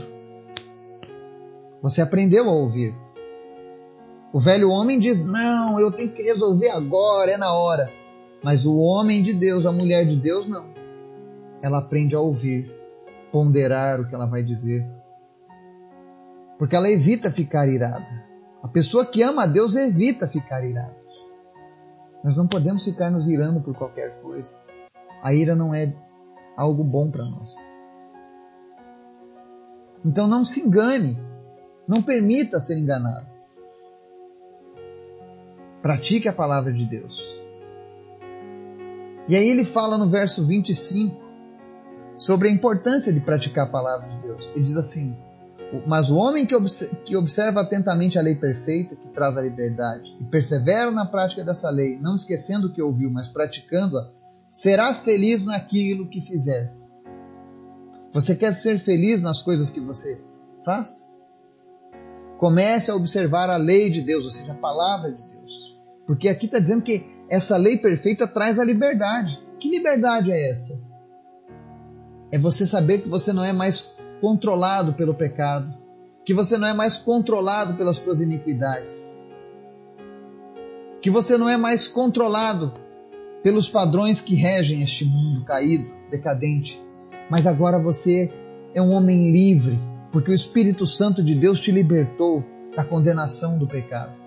Você 1.81 2.03
aprendeu 2.03 2.48
a 2.48 2.53
ouvir. 2.53 2.95
O 4.31 4.39
velho 4.39 4.69
homem 4.69 5.00
diz: 5.00 5.25
Não, 5.25 5.79
eu 5.79 5.91
tenho 5.91 6.12
que 6.12 6.22
resolver 6.22 6.69
agora, 6.69 7.31
é 7.31 7.38
na 7.38 7.51
hora. 7.51 8.04
Mas 8.46 8.64
o 8.64 8.78
homem 8.78 9.24
de 9.24 9.34
Deus, 9.34 9.66
a 9.66 9.72
mulher 9.72 10.06
de 10.06 10.18
Deus, 10.18 10.48
não. 10.48 10.68
Ela 11.64 11.80
aprende 11.80 12.16
a 12.16 12.20
ouvir, 12.20 12.72
ponderar 13.32 14.00
o 14.00 14.08
que 14.08 14.14
ela 14.14 14.28
vai 14.28 14.44
dizer, 14.44 14.88
porque 16.56 16.75
ela 16.75 16.88
evita 16.88 17.32
ficar 17.32 17.68
irada. 17.68 18.06
A 18.62 18.68
pessoa 18.68 19.03
que 19.03 19.24
ama 19.24 19.46
a 19.46 19.48
Deus 19.48 19.75
evita 19.75 20.27
ficar 20.27 20.64
irada. 20.64 20.96
Nós 22.24 22.38
não 22.38 22.46
podemos 22.46 22.86
ficar 22.86 23.10
nos 23.10 23.27
irando 23.27 23.62
por 23.62 23.75
qualquer 23.75 24.22
coisa. 24.22 24.62
A 25.24 25.34
ira 25.34 25.55
não 25.55 25.74
é 25.74 25.92
algo 26.55 26.84
bom 26.84 27.10
para 27.10 27.25
nós. 27.25 27.55
Então 30.05 30.27
não 30.27 30.46
se 30.46 30.62
engane. 30.62 31.20
Não 31.88 32.03
permita 32.03 32.60
ser 32.60 32.77
enganado. 32.77 33.25
Pratique 35.81 36.27
a 36.27 36.34
palavra 36.34 36.72
de 36.72 36.86
Deus. 36.86 37.44
E 39.27 39.35
aí 39.35 39.50
ele 39.50 39.66
fala 39.66 39.98
no 39.98 40.07
verso 40.07 40.46
25 40.46 41.24
sobre 42.18 42.50
a 42.50 42.51
importância 42.51 43.11
de 43.11 43.20
praticar 43.20 43.66
a 43.66 43.70
palavra 43.70 44.07
de 44.07 44.22
Deus. 44.22 44.51
Ele 44.55 44.64
diz 44.64 44.77
assim: 44.77 45.18
mas 45.88 46.09
o 46.09 46.16
homem 46.16 46.46
que 46.46 47.18
observa 47.18 47.61
atentamente 47.61 48.20
a 48.20 48.22
lei 48.22 48.35
perfeita, 48.35 48.96
que 48.96 49.07
traz 49.09 49.35
a 49.35 49.42
liberdade, 49.42 50.16
e 50.22 50.24
persevera 50.25 50.92
na 50.92 51.05
prática 51.05 51.44
dessa 51.44 51.70
lei, 51.70 52.00
não 52.00 52.16
esquecendo 52.16 52.68
o 52.68 52.72
que 52.72 52.81
ouviu, 52.81 53.09
mas 53.09 53.27
praticando-a, 53.27 54.11
será 54.50 54.94
feliz 54.94 55.48
naquilo 55.48 56.07
que 56.07 56.22
fizer. 56.22 56.72
Você 58.14 58.35
quer 58.35 58.53
ser 58.53 58.77
feliz 58.79 59.22
nas 59.24 59.42
coisas 59.42 59.70
que 59.70 59.79
você 59.79 60.22
faz? 60.64 61.09
Comece 62.38 62.92
a 62.92 62.96
observar 62.96 63.50
a 63.50 63.57
lei 63.57 63.90
de 63.90 64.01
Deus, 64.01 64.24
ou 64.24 64.31
seja, 64.31 64.53
a 64.53 64.55
palavra 64.55 65.11
de 65.11 65.22
Deus. 65.24 65.77
Porque 66.05 66.29
aqui 66.29 66.46
está 66.46 66.59
dizendo 66.59 66.83
que 66.83 67.05
essa 67.29 67.57
lei 67.57 67.77
perfeita 67.77 68.27
traz 68.27 68.59
a 68.59 68.64
liberdade. 68.64 69.40
Que 69.59 69.70
liberdade 69.70 70.31
é 70.31 70.51
essa? 70.51 70.79
É 72.31 72.38
você 72.38 72.68
saber 72.68 73.01
que 73.01 73.09
você 73.09 73.31
não 73.31 73.44
é 73.44 73.53
mais 73.53 73.98
controlado 74.22 74.94
pelo 74.94 75.14
pecado, 75.14 75.74
que 76.24 76.33
você 76.33 76.57
não 76.57 76.68
é 76.68 76.74
mais 76.74 76.98
controlado 76.98 77.75
pelas 77.75 77.98
suas 77.98 78.22
iniquidades, 78.22 79.24
que 81.01 81.09
você 81.09 81.38
não 81.38 81.48
é 81.48 81.55
mais 81.55 81.88
controlado 81.88 82.74
pelos 83.44 83.70
padrões 83.70 84.22
que 84.22 84.35
regem 84.35 84.81
este 84.81 85.05
mundo 85.05 85.46
caído, 85.46 85.92
decadente, 86.09 86.81
mas 87.29 87.46
agora 87.46 87.77
você 87.77 88.33
é 88.74 88.81
um 88.81 88.92
homem 88.92 89.31
livre, 89.31 89.79
porque 90.11 90.31
o 90.31 90.33
Espírito 90.33 90.88
Santo 90.88 91.24
de 91.24 91.35
Deus 91.35 91.59
te 91.59 91.72
libertou 91.72 92.44
da 92.75 92.83
condenação 92.83 93.57
do 93.57 93.68
pecado. 93.68 94.25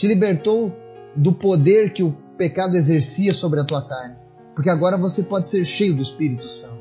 Te 0.00 0.08
libertou 0.08 0.72
do 1.14 1.30
poder 1.30 1.92
que 1.92 2.02
o 2.02 2.12
pecado 2.38 2.74
exercia 2.74 3.34
sobre 3.34 3.60
a 3.60 3.66
tua 3.66 3.86
carne, 3.86 4.16
porque 4.54 4.70
agora 4.70 4.96
você 4.96 5.22
pode 5.22 5.46
ser 5.46 5.62
cheio 5.66 5.94
do 5.94 6.00
Espírito 6.00 6.48
Santo. 6.48 6.80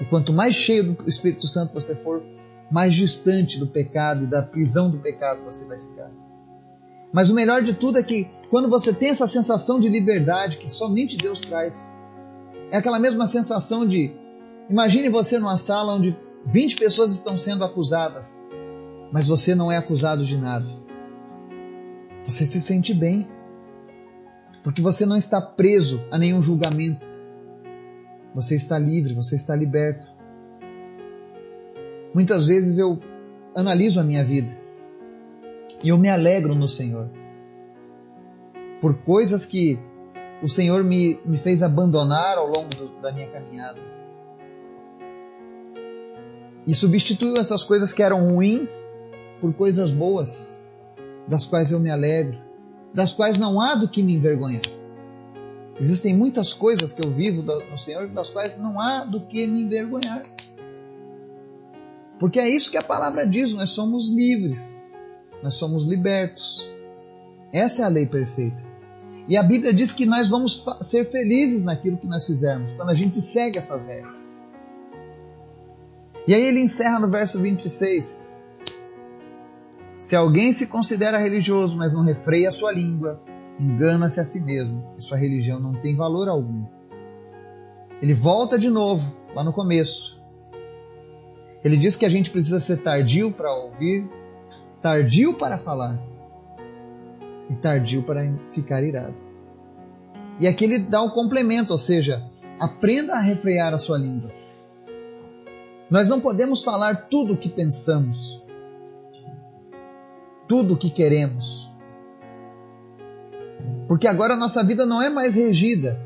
E 0.00 0.04
quanto 0.06 0.32
mais 0.32 0.56
cheio 0.56 0.92
do 0.94 1.08
Espírito 1.08 1.46
Santo 1.46 1.72
você 1.72 1.94
for, 1.94 2.20
mais 2.68 2.94
distante 2.94 3.60
do 3.60 3.66
pecado 3.68 4.24
e 4.24 4.26
da 4.26 4.42
prisão 4.42 4.90
do 4.90 4.98
pecado 4.98 5.44
você 5.44 5.66
vai 5.66 5.78
ficar. 5.78 6.10
Mas 7.12 7.30
o 7.30 7.34
melhor 7.34 7.62
de 7.62 7.74
tudo 7.74 7.96
é 7.96 8.02
que 8.02 8.28
quando 8.50 8.68
você 8.68 8.92
tem 8.92 9.10
essa 9.10 9.28
sensação 9.28 9.78
de 9.78 9.88
liberdade 9.88 10.56
que 10.56 10.68
somente 10.68 11.16
Deus 11.16 11.38
traz, 11.38 11.94
é 12.72 12.76
aquela 12.76 12.98
mesma 12.98 13.28
sensação 13.28 13.86
de 13.86 14.10
imagine 14.68 15.08
você 15.08 15.38
numa 15.38 15.56
sala 15.56 15.94
onde 15.94 16.18
20 16.44 16.74
pessoas 16.74 17.12
estão 17.12 17.38
sendo 17.38 17.62
acusadas, 17.62 18.48
mas 19.12 19.28
você 19.28 19.54
não 19.54 19.70
é 19.70 19.76
acusado 19.76 20.24
de 20.24 20.36
nada. 20.36 20.87
Você 22.28 22.44
se 22.44 22.60
sente 22.60 22.92
bem, 22.92 23.26
porque 24.62 24.82
você 24.82 25.06
não 25.06 25.16
está 25.16 25.40
preso 25.40 26.04
a 26.10 26.18
nenhum 26.18 26.42
julgamento. 26.42 27.06
Você 28.34 28.54
está 28.54 28.78
livre, 28.78 29.14
você 29.14 29.34
está 29.34 29.56
liberto. 29.56 30.06
Muitas 32.12 32.46
vezes 32.46 32.78
eu 32.78 33.00
analiso 33.54 33.98
a 33.98 34.04
minha 34.04 34.22
vida 34.22 34.54
e 35.82 35.88
eu 35.88 35.96
me 35.96 36.10
alegro 36.10 36.54
no 36.54 36.68
Senhor 36.68 37.08
por 38.78 38.98
coisas 38.98 39.46
que 39.46 39.78
o 40.42 40.48
Senhor 40.48 40.84
me, 40.84 41.18
me 41.24 41.38
fez 41.38 41.62
abandonar 41.62 42.36
ao 42.36 42.46
longo 42.46 42.68
do, 42.68 43.00
da 43.00 43.10
minha 43.10 43.30
caminhada. 43.30 43.80
E 46.66 46.74
substituiu 46.74 47.38
essas 47.38 47.64
coisas 47.64 47.90
que 47.94 48.02
eram 48.02 48.34
ruins 48.34 48.94
por 49.40 49.54
coisas 49.54 49.90
boas, 49.90 50.57
das 51.28 51.44
quais 51.46 51.70
eu 51.70 51.78
me 51.78 51.90
alegro, 51.90 52.38
das 52.92 53.12
quais 53.12 53.36
não 53.38 53.60
há 53.60 53.74
do 53.74 53.88
que 53.88 54.02
me 54.02 54.14
envergonhar. 54.14 54.62
Existem 55.80 56.16
muitas 56.16 56.52
coisas 56.52 56.92
que 56.92 57.04
eu 57.04 57.10
vivo 57.10 57.42
no 57.42 57.78
Senhor 57.78 58.08
das 58.08 58.30
quais 58.30 58.58
não 58.58 58.80
há 58.80 59.04
do 59.04 59.20
que 59.20 59.46
me 59.46 59.62
envergonhar. 59.62 60.24
Porque 62.18 62.40
é 62.40 62.48
isso 62.48 62.70
que 62.70 62.76
a 62.76 62.82
palavra 62.82 63.26
diz: 63.26 63.54
nós 63.54 63.70
somos 63.70 64.10
livres, 64.10 64.84
nós 65.42 65.54
somos 65.54 65.84
libertos. 65.84 66.68
Essa 67.52 67.82
é 67.82 67.84
a 67.84 67.88
lei 67.88 68.06
perfeita. 68.06 68.66
E 69.28 69.36
a 69.36 69.42
Bíblia 69.42 69.72
diz 69.72 69.92
que 69.92 70.06
nós 70.06 70.28
vamos 70.28 70.64
ser 70.80 71.04
felizes 71.04 71.62
naquilo 71.62 71.98
que 71.98 72.06
nós 72.06 72.26
fizermos, 72.26 72.72
quando 72.72 72.90
a 72.90 72.94
gente 72.94 73.20
segue 73.20 73.58
essas 73.58 73.86
regras. 73.86 74.26
E 76.26 76.34
aí 76.34 76.42
ele 76.42 76.60
encerra 76.60 76.98
no 76.98 77.08
verso 77.08 77.38
26. 77.38 78.37
Se 80.08 80.16
alguém 80.16 80.54
se 80.54 80.66
considera 80.66 81.18
religioso, 81.18 81.76
mas 81.76 81.92
não 81.92 82.02
refreia 82.02 82.48
a 82.48 82.50
sua 82.50 82.72
língua, 82.72 83.20
engana-se 83.60 84.18
a 84.18 84.24
si 84.24 84.40
mesmo 84.40 84.94
e 84.96 85.02
sua 85.02 85.18
religião 85.18 85.60
não 85.60 85.74
tem 85.74 85.94
valor 85.94 86.30
algum. 86.30 86.64
ele 88.00 88.14
volta 88.14 88.58
de 88.58 88.70
novo, 88.70 89.14
lá 89.34 89.44
no 89.44 89.52
começo. 89.52 90.18
Ele 91.62 91.76
diz 91.76 91.94
que 91.94 92.06
a 92.06 92.08
gente 92.08 92.30
precisa 92.30 92.58
ser 92.58 92.78
tardio 92.78 93.30
para 93.30 93.54
ouvir, 93.54 94.08
tardio 94.80 95.34
para 95.34 95.58
falar 95.58 96.02
e 97.50 97.54
tardio 97.56 98.02
para 98.02 98.22
ficar 98.50 98.82
irado. 98.82 99.14
E 100.40 100.48
aqui 100.48 100.64
ele 100.64 100.78
dá 100.78 101.02
um 101.02 101.10
complemento, 101.10 101.74
ou 101.74 101.78
seja, 101.78 102.24
aprenda 102.58 103.12
a 103.12 103.20
refrear 103.20 103.74
a 103.74 103.78
sua 103.78 103.98
língua. 103.98 104.32
Nós 105.90 106.08
não 106.08 106.18
podemos 106.18 106.64
falar 106.64 107.08
tudo 107.10 107.34
o 107.34 107.36
que 107.36 107.50
pensamos, 107.50 108.42
tudo 110.48 110.74
o 110.74 110.76
que 110.76 110.90
queremos. 110.90 111.70
Porque 113.86 114.08
agora 114.08 114.34
a 114.34 114.36
nossa 114.36 114.64
vida 114.64 114.84
não 114.84 115.00
é 115.00 115.10
mais 115.10 115.34
regida 115.34 116.00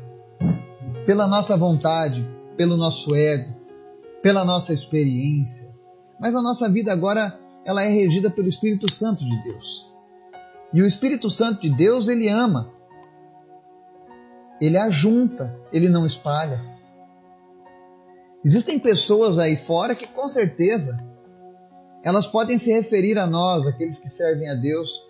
pela 1.05 1.27
nossa 1.27 1.57
vontade, 1.57 2.23
pelo 2.55 2.77
nosso 2.77 3.15
ego, 3.15 3.53
pela 4.21 4.45
nossa 4.45 4.71
experiência, 4.71 5.69
mas 6.19 6.35
a 6.35 6.41
nossa 6.41 6.69
vida 6.69 6.93
agora 6.93 7.39
ela 7.65 7.83
é 7.83 7.89
regida 7.89 8.29
pelo 8.29 8.47
Espírito 8.47 8.91
Santo 8.93 9.23
de 9.23 9.43
Deus. 9.43 9.91
E 10.73 10.81
o 10.81 10.85
Espírito 10.85 11.29
Santo 11.29 11.61
de 11.61 11.69
Deus, 11.69 12.07
ele 12.07 12.27
ama. 12.29 12.71
Ele 14.59 14.77
ajunta, 14.77 15.55
ele 15.71 15.89
não 15.89 16.05
espalha. 16.05 16.61
Existem 18.43 18.79
pessoas 18.79 19.39
aí 19.39 19.55
fora 19.55 19.95
que 19.95 20.07
com 20.07 20.27
certeza 20.27 20.97
elas 22.03 22.27
podem 22.27 22.57
se 22.57 22.71
referir 22.71 23.17
a 23.17 23.25
nós, 23.25 23.65
aqueles 23.65 23.97
que 23.97 24.09
servem 24.09 24.49
a 24.49 24.55
Deus, 24.55 25.09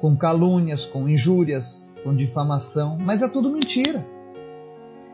com 0.00 0.16
calúnias, 0.16 0.86
com 0.86 1.06
injúrias, 1.08 1.94
com 2.02 2.16
difamação, 2.16 2.96
mas 2.98 3.20
é 3.22 3.28
tudo 3.28 3.50
mentira. 3.50 4.04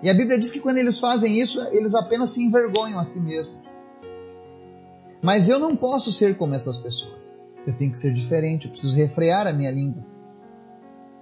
E 0.01 0.09
a 0.09 0.15
Bíblia 0.15 0.39
diz 0.39 0.51
que 0.51 0.61
quando 0.61 0.79
eles 0.79 1.01
fazem 1.01 1.39
isso, 1.39 1.61
eles 1.73 1.95
apenas 1.95 2.31
se 2.31 2.43
envergonham 2.43 3.01
a 3.01 3.05
si 3.05 3.21
mesmos. 3.21 3.59
Mas 5.21 5.49
eu 5.49 5.59
não 5.59 5.75
posso 5.75 6.13
ser 6.13 6.37
como 6.37 6.55
essas 6.55 6.79
pessoas. 6.79 7.45
Eu 7.67 7.77
tenho 7.77 7.91
que 7.91 7.99
ser 7.99 8.15
diferente, 8.15 8.67
eu 8.67 8.71
preciso 8.71 8.97
refrear 8.97 9.47
a 9.49 9.53
minha 9.53 9.73
língua. 9.73 10.07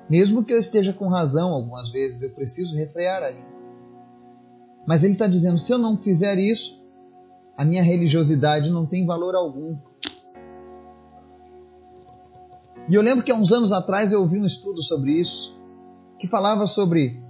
Mesmo 0.08 0.44
que 0.44 0.52
eu 0.52 0.58
esteja 0.58 0.92
com 0.92 1.08
razão 1.08 1.48
algumas 1.48 1.90
vezes, 1.90 2.22
eu 2.22 2.34
preciso 2.34 2.76
refrear 2.76 3.22
a 3.22 3.30
língua. 3.30 3.56
Mas 4.86 5.02
ele 5.02 5.14
está 5.14 5.26
dizendo: 5.26 5.58
se 5.58 5.72
eu 5.72 5.78
não 5.78 5.96
fizer 5.96 6.38
isso, 6.38 6.85
a 7.56 7.64
minha 7.64 7.82
religiosidade 7.82 8.70
não 8.70 8.84
tem 8.84 9.06
valor 9.06 9.34
algum. 9.34 9.78
E 12.88 12.94
eu 12.94 13.02
lembro 13.02 13.24
que 13.24 13.32
há 13.32 13.34
uns 13.34 13.52
anos 13.52 13.72
atrás 13.72 14.12
eu 14.12 14.20
ouvi 14.20 14.38
um 14.38 14.44
estudo 14.44 14.82
sobre 14.82 15.12
isso, 15.12 15.58
que 16.18 16.26
falava 16.26 16.66
sobre 16.66 17.20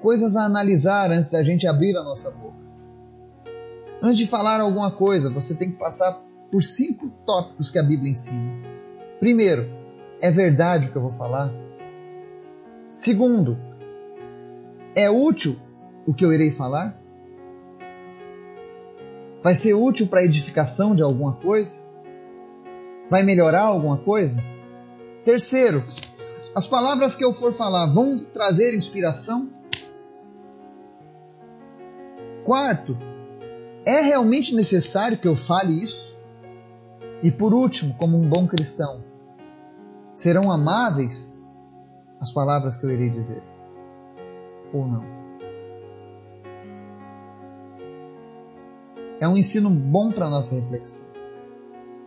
coisas 0.00 0.36
a 0.36 0.44
analisar 0.44 1.10
antes 1.10 1.30
da 1.30 1.42
gente 1.42 1.66
abrir 1.66 1.96
a 1.96 2.04
nossa 2.04 2.30
boca. 2.30 2.62
Antes 4.00 4.18
de 4.18 4.26
falar 4.26 4.60
alguma 4.60 4.90
coisa, 4.90 5.28
você 5.30 5.54
tem 5.54 5.70
que 5.70 5.78
passar 5.78 6.20
por 6.50 6.62
cinco 6.62 7.08
tópicos 7.26 7.70
que 7.70 7.78
a 7.78 7.82
Bíblia 7.82 8.10
ensina. 8.10 8.52
Primeiro, 9.18 9.68
é 10.20 10.30
verdade 10.30 10.88
o 10.88 10.92
que 10.92 10.96
eu 10.96 11.02
vou 11.02 11.10
falar? 11.10 11.52
Segundo, 12.92 13.58
é 14.96 15.10
útil 15.10 15.56
o 16.06 16.14
que 16.14 16.24
eu 16.24 16.32
irei 16.32 16.50
falar? 16.50 17.01
Vai 19.42 19.56
ser 19.56 19.74
útil 19.74 20.06
para 20.06 20.20
a 20.20 20.24
edificação 20.24 20.94
de 20.94 21.02
alguma 21.02 21.32
coisa? 21.32 21.80
Vai 23.10 23.24
melhorar 23.24 23.62
alguma 23.62 23.98
coisa? 23.98 24.42
Terceiro, 25.24 25.82
as 26.54 26.66
palavras 26.66 27.16
que 27.16 27.24
eu 27.24 27.32
for 27.32 27.52
falar 27.52 27.86
vão 27.86 28.18
trazer 28.18 28.72
inspiração? 28.72 29.50
Quarto, 32.44 32.96
é 33.84 34.00
realmente 34.00 34.54
necessário 34.54 35.18
que 35.18 35.26
eu 35.26 35.34
fale 35.34 35.82
isso? 35.82 36.16
E 37.22 37.30
por 37.30 37.52
último, 37.52 37.94
como 37.94 38.16
um 38.16 38.28
bom 38.28 38.46
cristão, 38.46 39.04
serão 40.14 40.50
amáveis 40.50 41.44
as 42.20 42.32
palavras 42.32 42.76
que 42.76 42.84
eu 42.84 42.90
irei 42.90 43.10
dizer? 43.10 43.42
Ou 44.72 44.86
não? 44.86 45.11
É 49.22 49.28
um 49.28 49.36
ensino 49.36 49.70
bom 49.70 50.10
para 50.10 50.28
nossa 50.28 50.52
reflexão. 50.52 51.06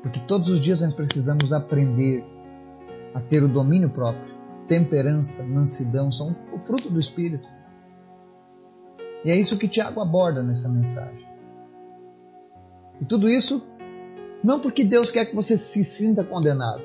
Porque 0.04 0.19
todos 0.19 0.49
os 0.49 0.60
dias 0.60 0.82
nós 0.82 0.93
precisamos 0.93 1.54
aprender 1.54 2.25
a 3.13 3.21
ter 3.21 3.41
o 3.41 3.47
domínio 3.47 3.89
próprio. 3.89 4.36
Temperança, 4.67 5.41
mansidão 5.45 6.12
são 6.12 6.30
o 6.54 6.58
fruto 6.58 6.89
do 6.89 6.99
Espírito. 6.99 7.47
E 9.23 9.32
é 9.32 9.36
isso 9.38 9.58
que 9.58 9.65
Tiago 9.65 10.01
aborda 10.01 10.43
nessa 10.43 10.67
mensagem. 10.67 11.25
E 12.99 13.06
tudo 13.06 13.30
isso 13.30 13.65
não 14.43 14.60
porque 14.60 14.84
Deus 14.84 15.10
quer 15.10 15.25
que 15.25 15.36
você 15.36 15.58
se 15.58 15.86
sinta 15.86 16.21
condenado, 16.21 16.84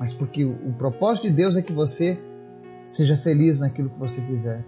mas 0.00 0.12
porque 0.12 0.44
o, 0.44 0.70
o 0.70 0.72
propósito 0.72 1.28
de 1.28 1.34
Deus 1.34 1.54
é 1.54 1.62
que 1.62 1.72
você 1.72 2.20
seja 2.88 3.16
feliz 3.16 3.60
naquilo 3.60 3.90
que 3.90 3.98
você 4.00 4.20
fizer. 4.22 4.66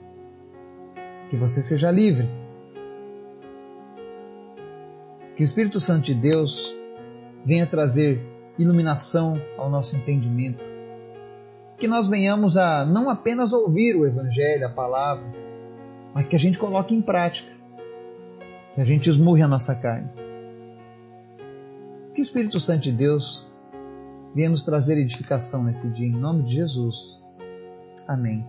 Que 1.31 1.37
você 1.37 1.63
seja 1.63 1.91
livre 1.91 2.29
que 5.39 5.45
o 5.45 5.47
Espírito 5.47 5.79
Santo 5.79 6.07
de 6.07 6.15
Deus 6.15 6.75
venha 7.45 7.65
trazer 7.65 8.21
iluminação 8.59 9.41
ao 9.57 9.71
nosso 9.71 9.95
entendimento. 9.95 10.65
Que 11.79 11.87
nós 11.87 12.09
venhamos 12.09 12.57
a 12.57 12.85
não 12.85 13.09
apenas 13.09 13.53
ouvir 13.53 13.95
o 13.95 14.05
Evangelho, 14.05 14.67
a 14.67 14.69
palavra, 14.69 15.25
mas 16.13 16.27
que 16.27 16.35
a 16.35 16.39
gente 16.41 16.59
coloque 16.59 16.93
em 16.93 17.01
prática. 17.01 17.53
Que 18.75 18.81
a 18.81 18.85
gente 18.85 19.09
esmurre 19.09 19.43
a 19.43 19.47
nossa 19.47 19.77
carne. 19.77 20.11
Que 22.13 22.21
o 22.21 22.25
Espírito 22.25 22.59
Santo 22.59 22.83
de 22.83 22.91
Deus 22.91 23.47
venha 24.35 24.49
nos 24.49 24.65
trazer 24.65 24.99
edificação 24.99 25.63
nesse 25.63 25.89
dia, 25.89 26.09
em 26.09 26.17
nome 26.17 26.43
de 26.43 26.57
Jesus. 26.57 27.25
Amém. 28.09 28.45